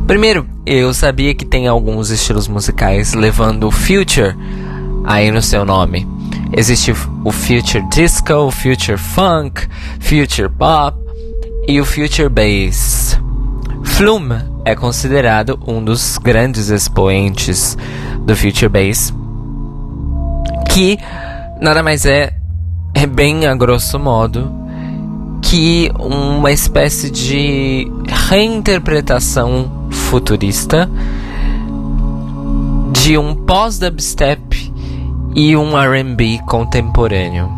Primeiro, 0.08 0.48
eu 0.66 0.94
sabia 0.94 1.36
que 1.36 1.46
tem 1.46 1.68
alguns 1.68 2.10
estilos 2.10 2.48
musicais 2.48 3.14
levando 3.14 3.68
o 3.68 3.72
future 3.72 4.36
aí 5.06 5.32
no 5.32 5.42
seu 5.42 5.64
nome. 5.64 6.08
Existe 6.52 6.92
o 7.24 7.32
future 7.32 7.88
disco, 7.90 8.34
o 8.34 8.52
future 8.52 8.98
funk, 8.98 9.68
future 10.00 10.50
pop 10.50 10.98
e 11.68 11.80
o 11.80 11.86
future 11.86 12.30
bass. 12.30 13.20
Flume 13.84 14.38
é 14.66 14.76
considerado 14.76 15.60
um 15.68 15.84
dos 15.84 16.18
grandes 16.18 16.70
expoentes 16.70 17.78
do 18.26 18.36
future 18.36 18.70
bass, 18.70 19.14
que 20.72 20.98
nada 21.62 21.84
mais 21.84 22.06
é, 22.06 22.39
é 23.02 23.08
bem 23.08 23.46
a 23.46 23.56
grosso 23.56 23.98
modo, 23.98 24.52
que 25.42 25.90
uma 25.98 26.52
espécie 26.52 27.10
de 27.10 27.90
reinterpretação 28.28 29.88
futurista 29.90 30.90
de 32.92 33.18
um 33.18 33.34
pós-dubstep 33.34 34.74
e 35.34 35.56
um 35.56 35.78
R&B 35.78 36.42
contemporâneo. 36.46 37.50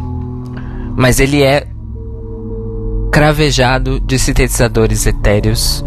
Mas 0.95 1.19
ele 1.19 1.41
é 1.41 1.65
cravejado 3.11 3.99
de 3.99 4.19
sintetizadores 4.19 5.07
etéreos 5.07 5.84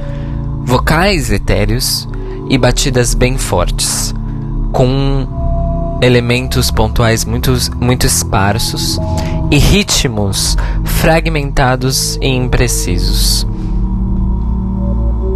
vocais 0.65 1.31
etéreos 1.31 2.09
e 2.51 2.59
batidas 2.59 3.15
bem 3.15 3.39
fortes, 3.39 4.13
com 4.73 5.29
elementos 6.03 6.73
pontuais 6.73 7.25
muito, 7.25 7.53
muito 7.81 8.05
esparsos 8.05 8.99
e 9.51 9.59
ritmos 9.59 10.57
fragmentados 10.85 12.17
e 12.21 12.27
imprecisos. 12.27 13.47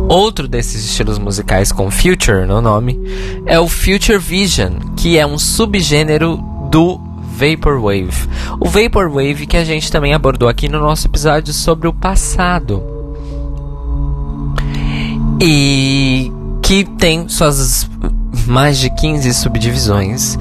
Outro 0.09 0.49
desses 0.49 0.85
estilos 0.85 1.19
musicais 1.19 1.71
com 1.71 1.91
future 1.91 2.47
no 2.47 2.63
nome 2.63 2.99
é 3.45 3.61
o 3.61 3.69
Future 3.69 4.19
Vision, 4.19 4.75
que 4.97 5.19
é 5.19 5.27
um 5.27 5.39
subgênero 5.39 6.39
do 6.71 6.99
Vaporwave. 7.39 8.29
O 8.59 8.69
Vaporwave 8.69 9.47
que 9.47 9.57
a 9.57 9.65
gente 9.65 9.93
também 9.93 10.15
abordou 10.15 10.49
aqui 10.49 10.69
no 10.69 10.81
nosso 10.81 11.07
episódio 11.07 11.53
sobre 11.53 11.87
o 11.87 11.93
passado 11.93 12.83
e 15.41 16.33
que 16.63 16.85
tem 16.85 17.29
suas 17.29 17.89
mais 18.47 18.79
de 18.79 18.91
15 18.91 19.33
subdivisões. 19.35 20.39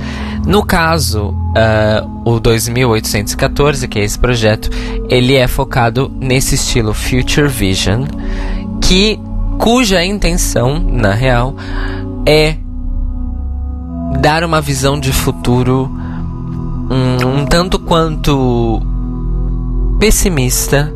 No 0.48 0.65
caso, 0.65 1.32
uh, 1.32 2.22
o 2.24 2.40
2814, 2.40 3.86
que 3.86 3.99
é 3.99 4.03
esse 4.06 4.18
projeto, 4.18 4.69
ele 5.10 5.36
é 5.36 5.45
focado 5.45 6.10
nesse 6.22 6.56
estilo 6.56 6.94
Future 6.94 7.49
Vision, 7.49 8.06
que 8.82 9.19
cuja 9.60 10.06
intenção, 10.06 10.80
na 10.80 11.14
real, 11.14 11.53
é 12.26 12.56
dar 14.22 14.45
uma 14.45 14.61
visão 14.61 14.98
de 14.98 15.11
futuro 15.11 15.91
um, 16.90 17.41
um 17.41 17.45
tanto 17.45 17.78
quanto 17.78 18.82
pessimista 19.99 20.94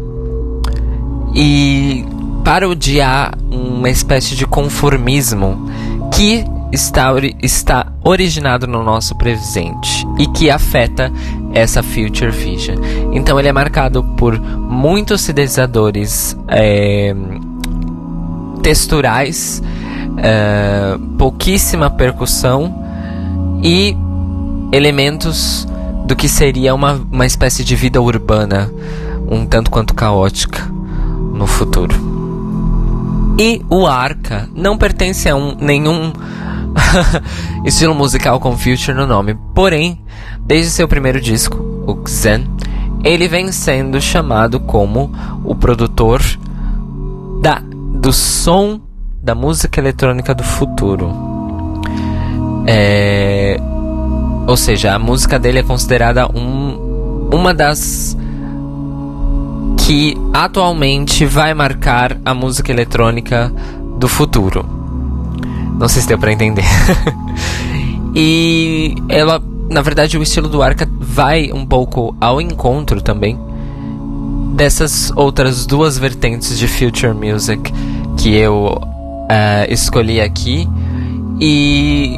e 1.35 2.05
parodiar 2.45 3.33
uma 3.51 3.89
espécie 3.89 4.33
de 4.33 4.47
conformismo 4.47 5.69
que 6.13 6.45
está, 6.71 7.11
está 7.41 7.87
originado 8.03 8.67
no 8.67 8.83
nosso 8.83 9.15
presente 9.15 10.05
e 10.17 10.27
que 10.27 10.49
afeta 10.49 11.11
essa 11.53 11.83
Future 11.83 12.31
Vision. 12.31 12.77
Então 13.11 13.39
ele 13.39 13.49
é 13.49 13.53
marcado 13.53 14.03
por 14.03 14.39
muitos 14.39 15.21
sintetizadores 15.21 16.35
é, 16.47 17.13
texturais, 18.61 19.61
é, 20.17 20.97
pouquíssima 21.17 21.89
percussão 21.89 22.83
e 23.63 23.95
elementos 24.71 25.67
do 26.05 26.15
que 26.15 26.27
seria 26.27 26.73
uma, 26.73 26.93
uma 27.11 27.25
espécie 27.25 27.63
de 27.63 27.75
vida 27.75 28.01
urbana, 28.01 28.71
um 29.29 29.45
tanto 29.45 29.69
quanto 29.69 29.93
caótica 29.93 30.65
no 31.33 31.45
futuro. 31.45 31.95
E 33.39 33.61
o 33.69 33.87
Arca 33.87 34.49
não 34.53 34.77
pertence 34.77 35.29
a 35.29 35.35
um, 35.35 35.55
nenhum 35.59 36.13
estilo 37.65 37.95
musical 37.95 38.39
com 38.39 38.57
Future 38.57 38.93
no 38.93 39.07
nome. 39.07 39.37
Porém, 39.53 40.01
desde 40.39 40.71
seu 40.71 40.87
primeiro 40.87 41.19
disco, 41.19 41.57
o 41.87 42.07
Xen, 42.07 42.45
ele 43.03 43.27
vem 43.27 43.51
sendo 43.51 43.99
chamado 43.99 44.59
como 44.59 45.11
o 45.43 45.55
produtor 45.55 46.21
da, 47.41 47.61
do 47.93 48.13
som 48.13 48.79
da 49.21 49.35
música 49.35 49.79
eletrônica 49.79 50.33
do 50.33 50.43
futuro. 50.43 51.11
É, 52.67 53.59
ou 54.47 54.55
seja, 54.55 54.93
a 54.93 54.99
música 54.99 55.39
dele 55.39 55.59
é 55.59 55.63
considerada 55.63 56.27
um, 56.27 57.29
uma 57.31 57.53
das 57.53 58.17
que 59.77 60.15
atualmente 60.33 61.25
vai 61.25 61.53
marcar 61.53 62.17
a 62.23 62.33
música 62.33 62.71
eletrônica 62.71 63.51
do 63.97 64.07
futuro. 64.07 64.80
Não 65.81 65.89
sei 65.89 66.03
se 66.03 66.07
deu 66.07 66.19
para 66.19 66.31
entender. 66.31 66.63
e 68.13 68.93
ela, 69.09 69.41
na 69.67 69.81
verdade, 69.81 70.15
o 70.15 70.21
estilo 70.21 70.47
do 70.47 70.61
Arca 70.61 70.87
vai 70.99 71.51
um 71.51 71.65
pouco 71.65 72.15
ao 72.21 72.39
encontro 72.39 73.01
também 73.01 73.35
dessas 74.53 75.11
outras 75.15 75.65
duas 75.65 75.97
vertentes 75.97 76.55
de 76.59 76.67
future 76.67 77.15
music 77.15 77.73
que 78.15 78.35
eu 78.35 78.79
uh, 78.79 79.73
escolhi 79.73 80.21
aqui. 80.21 80.69
E 81.39 82.15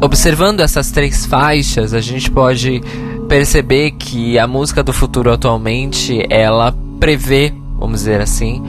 observando 0.00 0.60
essas 0.60 0.92
três 0.92 1.26
faixas, 1.26 1.92
a 1.92 2.00
gente 2.00 2.30
pode 2.30 2.80
perceber 3.28 3.90
que 3.98 4.38
a 4.38 4.46
música 4.46 4.80
do 4.80 4.92
futuro 4.92 5.32
atualmente 5.32 6.24
ela 6.30 6.72
prevê, 7.00 7.52
vamos 7.80 8.02
dizer 8.02 8.20
assim, 8.20 8.62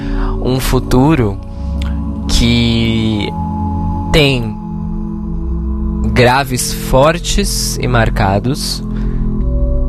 um 0.43 0.60
futuro 0.60 1.39
que 2.27 3.30
tem 4.14 4.56
graves 6.14 6.72
fortes 6.72 7.80
e 7.81 7.88
marcados, 7.88 8.84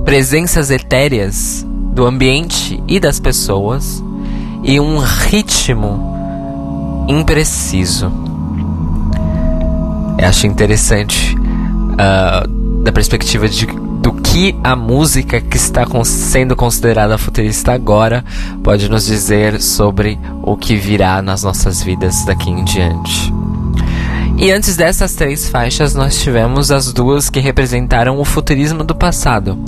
presenças 0.03 0.71
etéreas 0.71 1.65
do 1.93 2.07
ambiente 2.07 2.83
e 2.89 2.99
das 2.99 3.21
pessoas 3.21 4.03
e 4.63 4.81
um 4.81 4.99
ritmo 4.99 7.05
impreciso. 7.07 8.11
Eu 10.19 10.27
acho 10.27 10.47
interessante 10.47 11.37
uh, 11.37 12.83
da 12.83 12.91
perspectiva 12.91 13.47
de 13.47 13.67
do 13.67 14.15
que 14.15 14.57
a 14.65 14.75
música 14.75 15.41
que 15.41 15.57
está 15.57 15.85
sendo 16.05 16.57
considerada 16.57 17.19
futurista 17.19 17.73
agora 17.73 18.25
pode 18.63 18.89
nos 18.89 19.05
dizer 19.05 19.61
sobre 19.61 20.19
o 20.43 20.57
que 20.57 20.77
virá 20.77 21.21
nas 21.21 21.43
nossas 21.43 21.83
vidas 21.83 22.25
daqui 22.25 22.51
em 22.51 22.65
diante. 22.65 23.33
E 24.37 24.51
antes 24.51 24.77
dessas 24.77 25.15
três 25.15 25.49
faixas, 25.49 25.95
nós 25.95 26.21
tivemos 26.21 26.71
as 26.71 26.93
duas 26.93 27.31
que 27.31 27.39
representaram 27.39 28.19
o 28.19 28.25
futurismo 28.25 28.83
do 28.83 28.95
passado. 28.95 29.59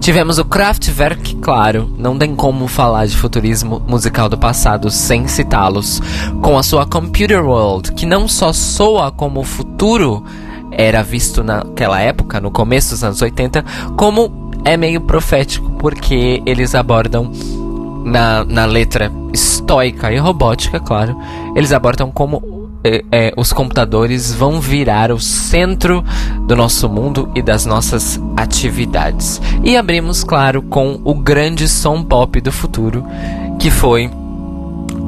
Tivemos 0.00 0.38
o 0.38 0.44
Kraftwerk, 0.44 1.36
claro, 1.36 1.92
não 1.98 2.16
tem 2.16 2.34
como 2.34 2.68
falar 2.68 3.06
de 3.06 3.16
futurismo 3.16 3.82
musical 3.86 4.28
do 4.28 4.38
passado 4.38 4.90
sem 4.90 5.26
citá-los, 5.26 6.00
com 6.40 6.56
a 6.56 6.62
sua 6.62 6.86
Computer 6.86 7.44
World, 7.44 7.92
que 7.92 8.06
não 8.06 8.28
só 8.28 8.52
soa 8.52 9.10
como 9.10 9.40
o 9.40 9.44
futuro 9.44 10.24
era 10.70 11.02
visto 11.02 11.42
naquela 11.42 12.00
época, 12.00 12.40
no 12.40 12.50
começo 12.50 12.90
dos 12.90 13.02
anos 13.02 13.20
80, 13.20 13.64
como 13.96 14.50
é 14.64 14.76
meio 14.76 15.00
profético, 15.00 15.70
porque 15.72 16.42
eles 16.46 16.74
abordam 16.74 17.30
na, 18.04 18.44
na 18.44 18.64
letra 18.64 19.10
estoica 19.32 20.12
e 20.12 20.18
robótica, 20.18 20.78
claro, 20.78 21.16
eles 21.56 21.72
abordam 21.72 22.10
como 22.10 22.53
é, 22.84 23.02
é, 23.10 23.32
os 23.34 23.50
computadores 23.52 24.34
vão 24.34 24.60
virar 24.60 25.10
o 25.10 25.18
centro 25.18 26.04
do 26.46 26.54
nosso 26.54 26.86
mundo 26.88 27.30
e 27.34 27.40
das 27.40 27.64
nossas 27.64 28.20
atividades. 28.36 29.40
E 29.64 29.74
abrimos, 29.74 30.22
claro, 30.22 30.60
com 30.60 31.00
o 31.02 31.14
grande 31.14 31.66
som 31.66 32.04
pop 32.04 32.38
do 32.42 32.52
futuro, 32.52 33.02
que 33.58 33.70
foi 33.70 34.10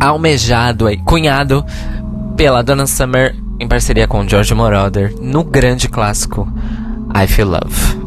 almejado, 0.01 0.87
cunhado 1.05 1.65
pela 2.35 2.63
Donna 2.63 2.87
Summer 2.87 3.37
em 3.61 3.69
parceria 3.69 4.07
com 4.09 4.27
George 4.27 4.55
Moroder 4.55 5.15
no 5.21 5.45
grande 5.45 5.89
clássico 5.89 6.51
I 7.15 7.27
Feel 7.27 7.49
Love. 7.49 8.07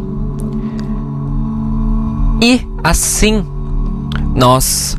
E 2.42 2.66
assim 2.84 3.46
nós 4.36 4.98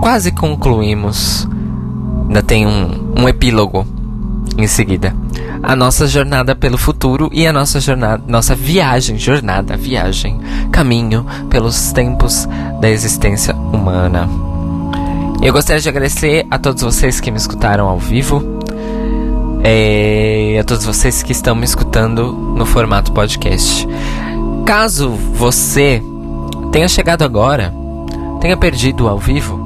quase 0.00 0.32
concluímos 0.32 1.46
Ainda 2.30 2.44
tem 2.44 2.64
um, 2.64 3.12
um 3.18 3.28
epílogo 3.28 3.84
em 4.56 4.68
seguida. 4.68 5.12
A 5.64 5.74
nossa 5.74 6.06
jornada 6.06 6.54
pelo 6.54 6.78
futuro 6.78 7.28
e 7.32 7.44
a 7.44 7.52
nossa 7.52 7.80
jornada, 7.80 8.22
nossa 8.24 8.54
viagem, 8.54 9.18
jornada, 9.18 9.76
viagem, 9.76 10.38
caminho 10.70 11.26
pelos 11.50 11.90
tempos 11.90 12.48
da 12.80 12.88
existência 12.88 13.52
humana. 13.52 14.28
Eu 15.42 15.52
gostaria 15.52 15.82
de 15.82 15.88
agradecer 15.88 16.46
a 16.48 16.56
todos 16.56 16.84
vocês 16.84 17.18
que 17.18 17.32
me 17.32 17.36
escutaram 17.36 17.88
ao 17.88 17.98
vivo. 17.98 18.60
E 19.64 20.56
a 20.56 20.62
todos 20.62 20.84
vocês 20.84 21.24
que 21.24 21.32
estão 21.32 21.56
me 21.56 21.64
escutando 21.64 22.32
no 22.32 22.64
formato 22.64 23.10
podcast. 23.10 23.88
Caso 24.64 25.10
você 25.10 26.00
tenha 26.70 26.86
chegado 26.86 27.24
agora, 27.24 27.74
tenha 28.40 28.56
perdido 28.56 29.08
ao 29.08 29.18
vivo, 29.18 29.59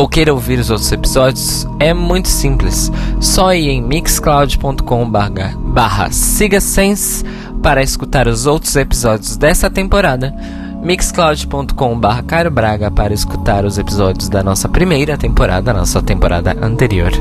ou 0.00 0.08
queira 0.08 0.32
ouvir 0.32 0.58
os 0.58 0.70
outros 0.70 0.90
episódios, 0.90 1.66
é 1.78 1.92
muito 1.92 2.26
simples. 2.26 2.90
Só 3.20 3.52
ir 3.52 3.68
em 3.68 3.82
mixcloud.com 3.82 5.10
barra 5.10 6.10
siga 6.10 6.58
sense 6.58 7.22
para 7.62 7.82
escutar 7.82 8.26
os 8.26 8.46
outros 8.46 8.74
episódios 8.76 9.36
dessa 9.36 9.68
temporada, 9.68 10.34
mixcloud.com 10.82 12.00
barra 12.00 12.22
Cairo 12.22 12.50
Braga 12.50 12.90
para 12.90 13.12
escutar 13.12 13.66
os 13.66 13.76
episódios 13.76 14.30
da 14.30 14.42
nossa 14.42 14.70
primeira 14.70 15.18
temporada, 15.18 15.74
nossa 15.74 16.00
temporada 16.00 16.56
anterior. 16.62 17.12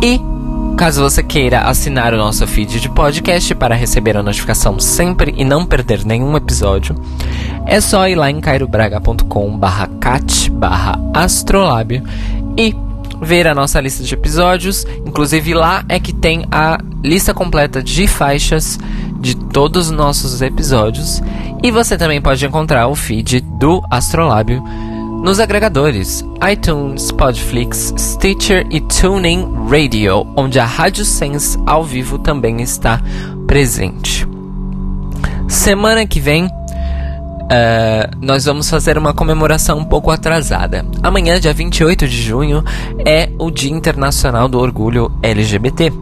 E 0.00 0.20
Caso 0.78 1.02
você 1.02 1.24
queira 1.24 1.62
assinar 1.62 2.14
o 2.14 2.16
nosso 2.16 2.46
feed 2.46 2.78
de 2.80 2.88
podcast 2.88 3.52
para 3.56 3.74
receber 3.74 4.16
a 4.16 4.22
notificação 4.22 4.78
sempre 4.78 5.34
e 5.36 5.44
não 5.44 5.66
perder 5.66 6.04
nenhum 6.04 6.36
episódio, 6.36 6.94
é 7.66 7.80
só 7.80 8.06
ir 8.06 8.14
lá 8.14 8.30
em 8.30 8.40
cairobraga.com 8.40 9.58
barra 9.58 9.88
cat 10.00 10.48
barra 10.52 10.96
astrolábio 11.12 12.04
e 12.56 12.76
ver 13.20 13.48
a 13.48 13.56
nossa 13.56 13.80
lista 13.80 14.04
de 14.04 14.14
episódios. 14.14 14.86
Inclusive 15.04 15.52
lá 15.52 15.84
é 15.88 15.98
que 15.98 16.12
tem 16.12 16.46
a 16.48 16.78
lista 17.02 17.34
completa 17.34 17.82
de 17.82 18.06
faixas 18.06 18.78
de 19.18 19.34
todos 19.34 19.86
os 19.86 19.90
nossos 19.90 20.40
episódios. 20.40 21.20
E 21.60 21.72
você 21.72 21.98
também 21.98 22.22
pode 22.22 22.46
encontrar 22.46 22.86
o 22.86 22.94
feed 22.94 23.40
do 23.58 23.82
Astrolábio 23.90 24.62
nos 25.22 25.40
agregadores 25.40 26.24
iTunes, 26.50 27.10
Podflix, 27.12 27.92
Stitcher 27.96 28.66
e 28.70 28.80
Tuning 28.80 29.48
Radio, 29.68 30.26
onde 30.36 30.58
a 30.58 30.64
Rádio 30.64 31.04
Sense 31.04 31.58
ao 31.66 31.84
vivo 31.84 32.18
também 32.18 32.60
está 32.62 33.00
presente. 33.46 34.26
Semana 35.48 36.06
que 36.06 36.20
vem 36.20 36.46
uh, 37.48 38.16
nós 38.20 38.44
vamos 38.44 38.68
fazer 38.70 38.96
uma 38.96 39.12
comemoração 39.12 39.78
um 39.78 39.84
pouco 39.84 40.10
atrasada. 40.10 40.84
Amanhã, 41.02 41.40
dia 41.40 41.52
28 41.52 42.06
de 42.06 42.22
junho, 42.22 42.64
é 43.04 43.30
o 43.38 43.50
Dia 43.50 43.72
Internacional 43.72 44.48
do 44.48 44.58
Orgulho 44.58 45.10
LGBT. 45.22 45.92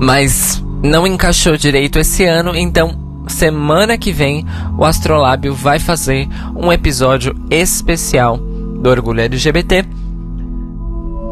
Mas 0.00 0.62
não 0.82 1.06
encaixou 1.06 1.56
direito 1.56 1.98
esse 1.98 2.24
ano, 2.24 2.56
então 2.56 3.03
semana 3.26 3.96
que 3.96 4.12
vem 4.12 4.44
o 4.76 4.84
Astrolábio 4.84 5.54
vai 5.54 5.78
fazer 5.78 6.28
um 6.54 6.72
episódio 6.72 7.34
especial 7.50 8.36
do 8.36 8.90
Orgulho 8.90 9.20
LGBT. 9.20 9.84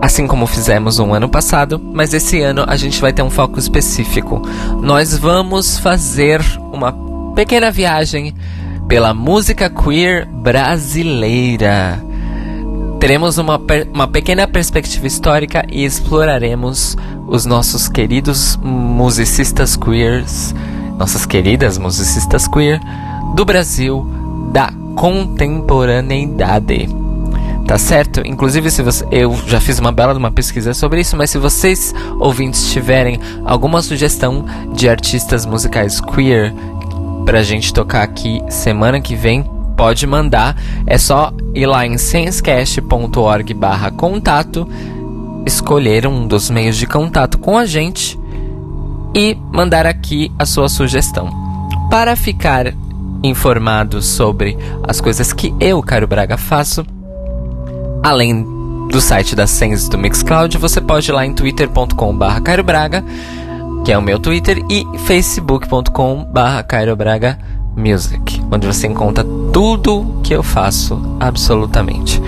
Assim 0.01 0.27
como 0.27 0.47
fizemos 0.47 0.99
um 0.99 1.15
ano 1.15 1.29
passado, 1.29 1.79
mas 1.79 2.13
esse 2.13 2.41
ano 2.41 2.65
a 2.67 2.77
gente 2.77 3.01
vai 3.01 3.13
ter 3.13 3.23
um 3.23 3.31
foco 3.31 3.59
específico. 3.59 4.43
Nós 4.81 5.17
vamos 5.17 5.79
fazer 5.79 6.41
uma 6.73 6.93
pequena 7.35 7.71
viagem 7.71 8.35
pela 8.89 9.15
música 9.15 9.71
queer 9.71 10.27
brasileira. 10.27 12.03
Teremos 12.99 13.39
uma, 13.39 13.61
uma 13.93 14.09
pequena 14.09 14.47
perspectiva 14.47 15.07
histórica 15.07 15.65
e 15.71 15.85
exploraremos 15.85 16.97
os 17.29 17.47
nossos 17.47 17.89
queridos 17.89 18.59
musicistas 18.63 19.77
queers 19.77 20.55
nossas 20.99 21.27
queridas 21.27 21.79
musicistas 21.79 22.49
queer 22.49 22.81
do 23.35 23.45
Brasil 23.45 24.07
da 24.53 24.73
contemporaneidade. 24.95 26.89
Tá 27.67 27.77
certo? 27.79 28.21
Inclusive, 28.27 28.71
se 28.71 28.83
você, 28.83 29.07
eu 29.11 29.35
já 29.47 29.59
fiz 29.61 29.79
uma 29.79 29.93
bela 29.93 30.13
uma 30.15 30.31
pesquisa 30.31 30.75
sobre 30.75 31.01
isso, 31.01 31.17
mas 31.17 31.31
se 31.31 31.39
vocês 31.39 31.95
ouvintes 32.19 32.71
tiverem 32.73 33.19
alguma 33.45 33.81
sugestão 33.81 34.45
de 34.75 34.89
artistas 34.89 35.47
musicais 35.47 36.01
queer 36.01 36.53
pra 37.25 37.43
gente 37.43 37.73
tocar 37.73 38.03
aqui 38.03 38.43
semana 38.49 39.01
que 39.01 39.15
vem, 39.15 39.49
pode 39.77 40.05
mandar. 40.07 40.57
É 40.87 40.99
só 40.99 41.33
ir 41.55 41.67
lá 41.67 41.87
em 41.87 41.97
sensecast.org/contato, 41.97 44.69
escolher 45.47 46.07
um 46.07 46.27
dos 46.27 46.51
meios 46.51 46.77
de 46.77 46.87
contato 46.87 47.39
com 47.39 47.57
a 47.57 47.65
gente 47.65 48.21
e 49.15 49.37
mandar 49.53 49.87
aqui 49.87 50.33
a 50.39 50.47
sua 50.47 50.69
sugestão. 50.69 51.31
Para 51.91 52.17
ficar 52.17 52.73
informado 53.23 54.03
sobre 54.03 54.57
as 54.87 55.01
coisas 55.01 55.33
que 55.33 55.55
eu, 55.61 55.83
Caro 55.83 56.07
Braga, 56.07 56.37
faço, 56.37 56.85
além 58.03 58.45
do 58.91 59.01
site 59.01 59.35
da 59.35 59.47
Sense 59.47 59.89
do 59.89 59.99
Mixcloud, 59.99 60.59
você 60.59 60.81
pode 60.81 61.11
ir 61.11 61.13
lá 61.13 61.25
em 61.25 61.33
twitter.com.br 61.33 62.41
Cairo 62.45 62.65
Braga, 62.65 63.05
que 63.85 63.93
é 63.93 63.99
o 63.99 64.03
meu 64.03 64.19
Twitter, 64.19 64.63
e 64.71 64.87
facebook.com.br 65.07 66.63
Cairo 66.69 66.97
Braga 66.97 67.39
Music, 67.77 68.43
onde 68.51 68.67
você 68.67 68.87
encontra 68.87 69.25
tudo 69.53 70.21
que 70.23 70.35
eu 70.35 70.43
faço, 70.43 71.01
absolutamente. 71.19 72.21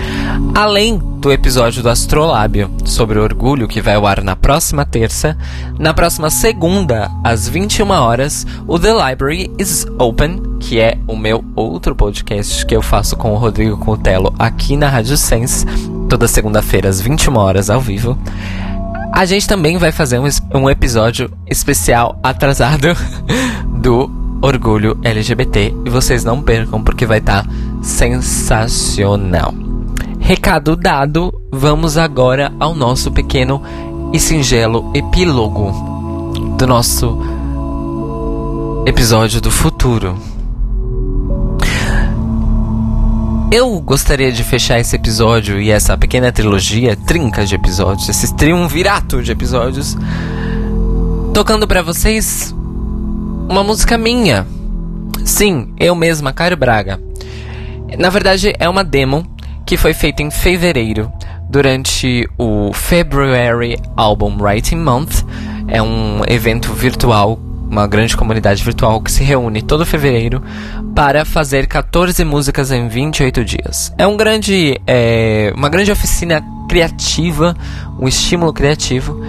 Além 0.53 0.97
do 0.97 1.31
episódio 1.31 1.81
do 1.81 1.89
Astrolábio 1.89 2.69
sobre 2.83 3.19
orgulho 3.19 3.67
que 3.67 3.81
vai 3.81 3.95
ao 3.95 4.05
ar 4.05 4.23
na 4.23 4.35
próxima 4.35 4.85
terça, 4.85 5.37
na 5.79 5.93
próxima 5.93 6.29
segunda, 6.29 7.09
às 7.23 7.47
21 7.47 7.89
horas, 7.89 8.45
o 8.67 8.77
The 8.77 8.93
Library 8.93 9.51
is 9.57 9.85
Open, 9.97 10.41
que 10.59 10.79
é 10.79 10.97
o 11.07 11.15
meu 11.15 11.43
outro 11.55 11.95
podcast 11.95 12.65
que 12.65 12.75
eu 12.75 12.81
faço 12.81 13.15
com 13.15 13.31
o 13.31 13.37
Rodrigo 13.37 13.77
Cutelo 13.77 14.33
aqui 14.37 14.75
na 14.77 14.89
Rádio 14.89 15.17
Sense, 15.17 15.65
toda 16.09 16.27
segunda-feira 16.27 16.89
às 16.89 17.01
21 17.01 17.37
horas 17.37 17.69
ao 17.69 17.81
vivo. 17.81 18.17
A 19.11 19.25
gente 19.25 19.47
também 19.47 19.77
vai 19.77 19.91
fazer 19.91 20.19
um, 20.19 20.27
um 20.53 20.69
episódio 20.69 21.31
especial 21.47 22.19
atrasado 22.21 22.89
do 23.81 24.24
orgulho 24.45 24.97
LGBT 25.03 25.73
e 25.85 25.89
vocês 25.89 26.23
não 26.23 26.41
percam 26.41 26.81
porque 26.83 27.05
vai 27.05 27.17
estar 27.17 27.43
tá 27.43 27.49
sensacional. 27.81 29.53
Recado 30.19 30.75
dado, 30.75 31.33
vamos 31.51 31.97
agora 31.97 32.53
ao 32.59 32.75
nosso 32.75 33.11
pequeno 33.11 33.61
e 34.13 34.19
singelo 34.19 34.91
epílogo 34.93 35.71
do 36.57 36.67
nosso 36.67 37.17
episódio 38.85 39.41
do 39.41 39.49
futuro. 39.49 40.15
Eu 43.51 43.79
gostaria 43.79 44.31
de 44.31 44.43
fechar 44.43 44.79
esse 44.79 44.95
episódio 44.95 45.59
e 45.59 45.71
essa 45.71 45.97
pequena 45.97 46.31
trilogia, 46.31 46.95
trinca 46.95 47.45
de 47.45 47.55
episódios, 47.55 48.09
esse 48.09 48.35
triunvirato 48.35 49.23
de 49.23 49.31
episódios, 49.31 49.97
tocando 51.33 51.67
para 51.67 51.81
vocês 51.81 52.53
uma 53.49 53.63
música 53.63 53.97
minha. 53.97 54.45
Sim, 55.23 55.73
eu 55.79 55.95
mesma, 55.95 56.33
Caio 56.33 56.57
Braga. 56.57 56.99
Na 57.97 58.09
verdade, 58.09 58.53
é 58.59 58.67
uma 58.67 58.83
demo 58.83 59.25
que 59.65 59.77
foi 59.77 59.93
feita 59.93 60.21
em 60.21 60.29
fevereiro, 60.29 61.11
durante 61.49 62.27
o 62.37 62.71
February 62.73 63.77
Album 63.95 64.37
Writing 64.39 64.77
Month. 64.77 65.23
É 65.67 65.81
um 65.81 66.21
evento 66.27 66.73
virtual 66.73 67.39
uma 67.69 67.87
grande 67.87 68.15
comunidade 68.15 68.63
virtual 68.63 69.01
que 69.01 69.11
se 69.11 69.23
reúne 69.23 69.61
todo 69.61 69.85
fevereiro 69.85 70.41
para 70.93 71.25
fazer 71.25 71.67
14 71.67 72.23
músicas 72.23 72.71
em 72.71 72.87
28 72.87 73.43
dias. 73.43 73.93
É 73.97 74.05
um 74.05 74.15
grande, 74.15 74.79
é, 74.85 75.51
uma 75.55 75.67
grande 75.67 75.91
oficina 75.91 76.43
criativa, 76.69 77.55
um 77.99 78.07
estímulo 78.07 78.53
criativo 78.53 79.19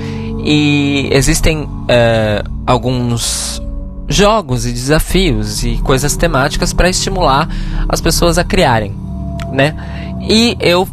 e 0.44 1.08
existem 1.12 1.68
é, 1.88 2.44
alguns 2.66 3.60
jogos 4.08 4.66
e 4.66 4.72
desafios 4.72 5.64
e 5.64 5.76
coisas 5.78 6.16
temáticas 6.16 6.72
para 6.72 6.88
estimular 6.88 7.48
as 7.88 8.00
pessoas 8.00 8.38
a 8.38 8.44
criarem, 8.44 8.94
né? 9.52 9.74
E 10.28 10.56
eu 10.60 10.88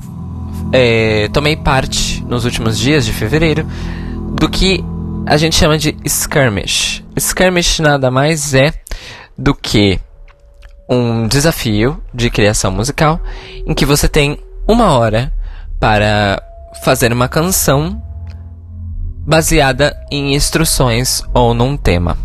é, 0.72 1.30
tomei 1.32 1.56
parte 1.56 2.24
nos 2.28 2.46
últimos 2.46 2.78
dias 2.78 3.06
de 3.06 3.14
fevereiro 3.14 3.68
do 4.36 4.50
que 4.50 4.84
a 5.26 5.38
gente 5.38 5.56
chama 5.56 5.78
de 5.78 5.96
skirmish. 6.04 7.04
Skirmish 7.16 7.80
nada 7.80 8.10
mais 8.10 8.54
é 8.54 8.74
do 9.38 9.54
que 9.54 10.00
um 10.90 11.28
desafio 11.28 12.02
de 12.14 12.30
criação 12.30 12.72
musical 12.72 13.20
em 13.66 13.74
que 13.74 13.86
você 13.86 14.08
tem 14.08 14.38
uma 14.68 14.94
hora 14.94 15.32
para 15.80 16.42
fazer 16.84 17.12
uma 17.14 17.28
canção 17.28 18.02
baseada 19.26 19.96
em 20.12 20.36
instruções 20.36 21.24
ou 21.34 21.54
num 21.54 21.78
tema. 21.78 22.18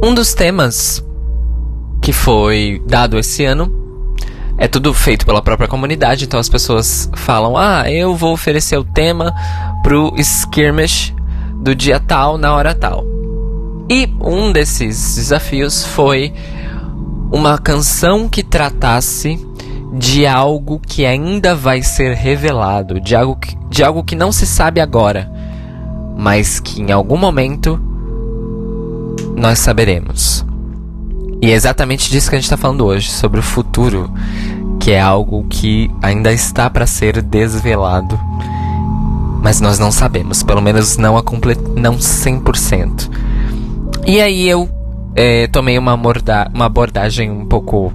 Um 0.00 0.14
dos 0.14 0.32
temas 0.32 1.04
que 2.00 2.12
foi 2.12 2.80
dado 2.86 3.18
esse 3.18 3.44
ano 3.44 3.72
é 4.56 4.68
tudo 4.68 4.94
feito 4.94 5.26
pela 5.26 5.42
própria 5.42 5.68
comunidade, 5.68 6.24
então 6.24 6.38
as 6.38 6.48
pessoas 6.48 7.10
falam: 7.16 7.56
"Ah, 7.56 7.90
eu 7.90 8.14
vou 8.14 8.32
oferecer 8.32 8.76
o 8.78 8.84
tema 8.84 9.34
pro 9.82 10.14
skirmish 10.16 11.12
do 11.60 11.74
dia 11.74 11.98
tal 11.98 12.38
na 12.38 12.54
hora 12.54 12.74
tal". 12.74 13.04
E 13.90 14.08
um 14.20 14.52
desses 14.52 15.16
desafios 15.16 15.84
foi 15.84 16.32
uma 17.32 17.58
canção 17.58 18.28
que 18.28 18.44
tratasse 18.44 19.44
de 19.94 20.26
algo 20.26 20.78
que 20.78 21.04
ainda 21.04 21.56
vai 21.56 21.82
ser 21.82 22.14
revelado, 22.14 23.00
de 23.00 23.16
algo 23.16 23.34
que, 23.34 23.56
de 23.68 23.82
algo 23.82 24.04
que 24.04 24.14
não 24.14 24.30
se 24.30 24.46
sabe 24.46 24.80
agora, 24.80 25.28
mas 26.16 26.60
que 26.60 26.80
em 26.80 26.92
algum 26.92 27.16
momento 27.16 27.87
nós 29.38 29.58
saberemos. 29.58 30.44
E 31.40 31.50
é 31.50 31.54
exatamente 31.54 32.10
disso 32.10 32.28
que 32.28 32.36
a 32.36 32.38
gente 32.38 32.46
está 32.46 32.56
falando 32.56 32.84
hoje, 32.84 33.10
sobre 33.10 33.38
o 33.38 33.42
futuro, 33.42 34.10
que 34.80 34.90
é 34.90 35.00
algo 35.00 35.46
que 35.48 35.90
ainda 36.02 36.32
está 36.32 36.68
para 36.68 36.86
ser 36.86 37.22
desvelado, 37.22 38.18
mas 39.40 39.60
nós 39.60 39.78
não 39.78 39.92
sabemos, 39.92 40.42
pelo 40.42 40.60
menos 40.60 40.96
não 40.96 41.16
a 41.16 41.22
não 41.76 41.96
100%. 41.96 43.10
E 44.06 44.20
aí 44.20 44.48
eu 44.48 44.68
é, 45.14 45.46
tomei 45.46 45.78
uma, 45.78 45.94
uma 45.94 46.64
abordagem 46.64 47.30
um 47.30 47.44
pouco. 47.44 47.92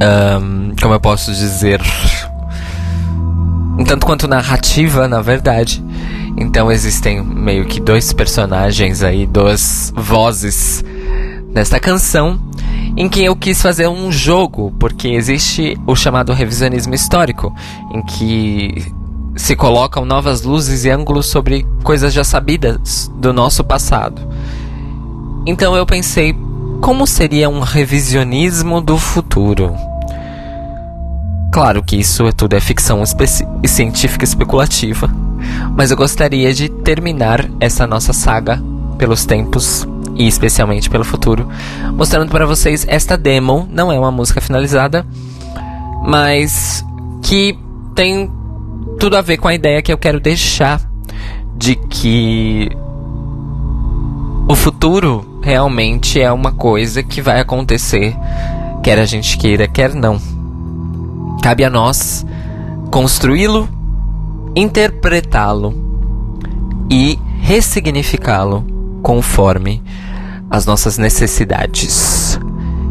Um, 0.00 0.74
como 0.80 0.94
eu 0.94 1.00
posso 1.00 1.32
dizer? 1.32 1.80
Um 3.78 3.84
tanto 3.84 4.06
quanto 4.06 4.28
narrativa, 4.28 5.08
na 5.08 5.20
verdade. 5.20 5.82
Então 6.36 6.70
existem 6.70 7.22
meio 7.22 7.64
que 7.64 7.80
dois 7.80 8.12
personagens 8.12 9.02
aí, 9.02 9.26
duas 9.26 9.92
vozes 9.96 10.84
nesta 11.52 11.78
canção, 11.78 12.40
em 12.96 13.08
que 13.08 13.24
eu 13.24 13.36
quis 13.36 13.62
fazer 13.62 13.88
um 13.88 14.10
jogo, 14.10 14.72
porque 14.78 15.08
existe 15.08 15.78
o 15.86 15.94
chamado 15.94 16.32
revisionismo 16.32 16.94
histórico, 16.94 17.54
em 17.92 18.02
que 18.02 18.92
se 19.36 19.56
colocam 19.56 20.04
novas 20.04 20.42
luzes 20.42 20.84
e 20.84 20.90
ângulos 20.90 21.26
sobre 21.26 21.66
coisas 21.82 22.12
já 22.12 22.24
sabidas 22.24 23.10
do 23.16 23.32
nosso 23.32 23.64
passado. 23.64 24.22
Então 25.46 25.76
eu 25.76 25.84
pensei, 25.84 26.34
como 26.80 27.06
seria 27.06 27.48
um 27.48 27.60
revisionismo 27.60 28.80
do 28.80 28.98
futuro? 28.98 29.74
Claro 31.52 31.82
que 31.84 31.96
isso 31.96 32.32
tudo 32.32 32.54
é 32.54 32.60
ficção 32.60 33.02
científica 33.64 34.24
especulativa, 34.24 35.08
mas 35.76 35.90
eu 35.90 35.96
gostaria 35.96 36.52
de 36.52 36.68
terminar 36.68 37.48
essa 37.60 37.86
nossa 37.86 38.12
saga 38.12 38.62
pelos 38.98 39.24
tempos 39.24 39.86
e 40.16 40.26
especialmente 40.26 40.88
pelo 40.88 41.04
futuro, 41.04 41.48
mostrando 41.92 42.30
para 42.30 42.46
vocês 42.46 42.86
esta 42.88 43.16
demo, 43.16 43.68
não 43.70 43.90
é 43.90 43.98
uma 43.98 44.12
música 44.12 44.40
finalizada, 44.40 45.04
mas 46.06 46.84
que 47.22 47.58
tem 47.94 48.30
tudo 48.98 49.16
a 49.16 49.20
ver 49.20 49.38
com 49.38 49.48
a 49.48 49.54
ideia 49.54 49.82
que 49.82 49.92
eu 49.92 49.98
quero 49.98 50.20
deixar 50.20 50.80
de 51.56 51.74
que 51.74 52.70
o 54.46 54.54
futuro 54.54 55.40
realmente 55.42 56.20
é 56.20 56.30
uma 56.30 56.52
coisa 56.52 57.02
que 57.02 57.20
vai 57.20 57.40
acontecer, 57.40 58.14
quer 58.82 58.98
a 58.98 59.06
gente 59.06 59.36
queira, 59.38 59.66
quer 59.66 59.94
não. 59.94 60.20
Cabe 61.42 61.64
a 61.64 61.70
nós 61.70 62.24
construí-lo, 62.90 63.68
interpretá-lo 64.54 65.74
e 66.90 67.18
ressignificá-lo 67.40 68.64
conforme 69.02 69.82
as 70.50 70.66
nossas 70.66 70.98
necessidades 70.98 72.38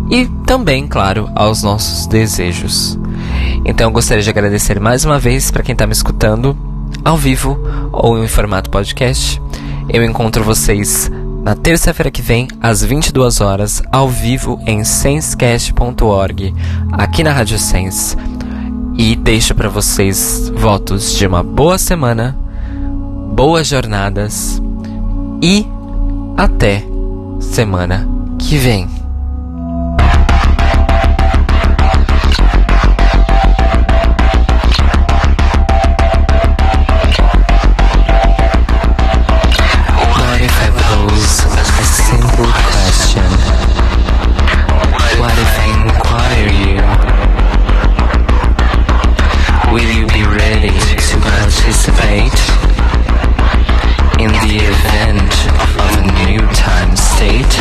e 0.09 0.27
também, 0.45 0.87
claro, 0.87 1.29
aos 1.33 1.63
nossos 1.63 2.05
desejos. 2.07 2.99
Então 3.65 3.87
eu 3.87 3.91
gostaria 3.91 4.23
de 4.23 4.29
agradecer 4.29 4.79
mais 4.79 5.05
uma 5.05 5.17
vez 5.17 5.49
para 5.49 5.63
quem 5.63 5.73
está 5.73 5.87
me 5.87 5.93
escutando 5.93 6.55
ao 7.03 7.17
vivo 7.17 7.57
ou 7.91 8.21
em 8.23 8.27
formato 8.27 8.69
podcast. 8.69 9.41
Eu 9.89 10.03
encontro 10.03 10.43
vocês 10.43 11.09
na 11.43 11.55
terça-feira 11.55 12.11
que 12.11 12.21
vem, 12.21 12.47
às 12.61 12.83
22 12.83 13.41
horas, 13.41 13.81
ao 13.91 14.07
vivo 14.07 14.59
em 14.65 14.83
sensecast.org, 14.83 16.53
aqui 16.91 17.23
na 17.23 17.33
Rádio 17.33 17.59
Sense. 17.59 18.15
E 18.95 19.15
deixo 19.15 19.55
para 19.55 19.69
vocês 19.69 20.51
votos 20.55 21.15
de 21.15 21.25
uma 21.25 21.41
boa 21.41 21.77
semana, 21.77 22.37
boas 23.33 23.67
jornadas 23.67 24.61
e 25.41 25.65
até 26.37 26.85
semana 27.39 28.07
que 28.37 28.57
vem. 28.57 29.02
participate 51.63 52.39
in 54.19 54.31
the 54.43 54.55
event 54.59 55.33
of 55.55 55.91
a 55.95 56.03
new 56.27 56.43
time 56.51 56.93
state. 56.93 57.53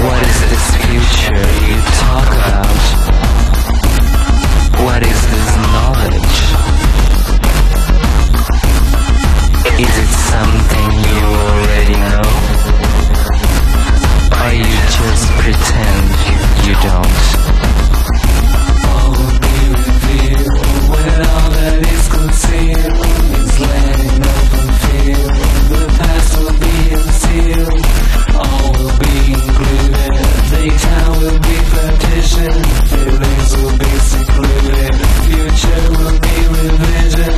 What 0.00 0.20
is 0.24 0.38
this 0.48 0.66
future 0.80 1.44
you 1.68 1.76
talk 2.00 2.28
about? 2.40 2.80
What 4.82 5.02
is 5.02 5.20
this 5.32 5.50
knowledge? 5.68 6.36
Is 9.84 9.94
it 10.04 10.12
something 10.32 10.88
you 11.12 11.24
already 11.44 11.98
know? 12.12 12.28
Or 14.40 14.50
you 14.56 14.72
just 14.96 15.26
pretend 15.36 16.08
you 16.66 16.74
don't? 16.88 17.17
Every 30.68 30.80
town 30.80 31.20
will 31.22 31.38
be 31.38 31.56
partitioned, 31.72 32.66
feelings 32.90 33.56
will 33.56 33.78
be 33.78 33.92
secluded, 34.12 34.94
future 35.24 35.84
will 35.96 36.18
be 36.20 36.36
revision, 36.52 37.36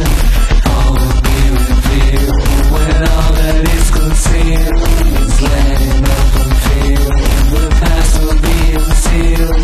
all 0.66 0.90
will 0.98 1.20
be 1.22 1.38
revealed 1.54 2.42
when 2.74 2.96
all 3.06 3.30
that 3.38 3.62
is 3.70 3.86
concealed 3.94 4.82
is 5.14 5.42
let 5.42 5.80
in 5.80 6.02
open 6.18 6.50
field. 6.66 7.14
The 7.54 7.64
past 7.78 8.14
will 8.18 8.40
be 8.48 8.58
unsealed, 8.82 9.62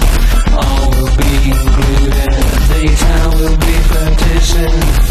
all 0.62 0.86
will 0.94 1.14
be 1.18 1.34
included. 1.50 2.34
The 2.70 2.82
town 3.02 3.30
will 3.34 3.58
be 3.66 3.76
partitioned. 3.90 5.05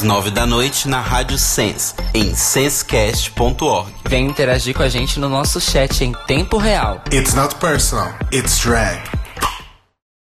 Às 0.00 0.02
nove 0.02 0.30
da 0.30 0.46
noite 0.46 0.88
na 0.88 1.00
Rádio 1.00 1.36
Sense, 1.36 1.94
em 2.14 2.34
sensecast.org. 2.34 3.92
Vem 4.08 4.26
interagir 4.26 4.74
com 4.74 4.82
a 4.82 4.88
gente 4.88 5.20
no 5.20 5.28
nosso 5.28 5.60
chat 5.60 6.02
em 6.02 6.12
tempo 6.26 6.56
real. 6.56 7.02
It's 7.12 7.34
not 7.34 7.54
personal, 7.56 8.14
it's 8.32 8.58
drag. 8.58 9.19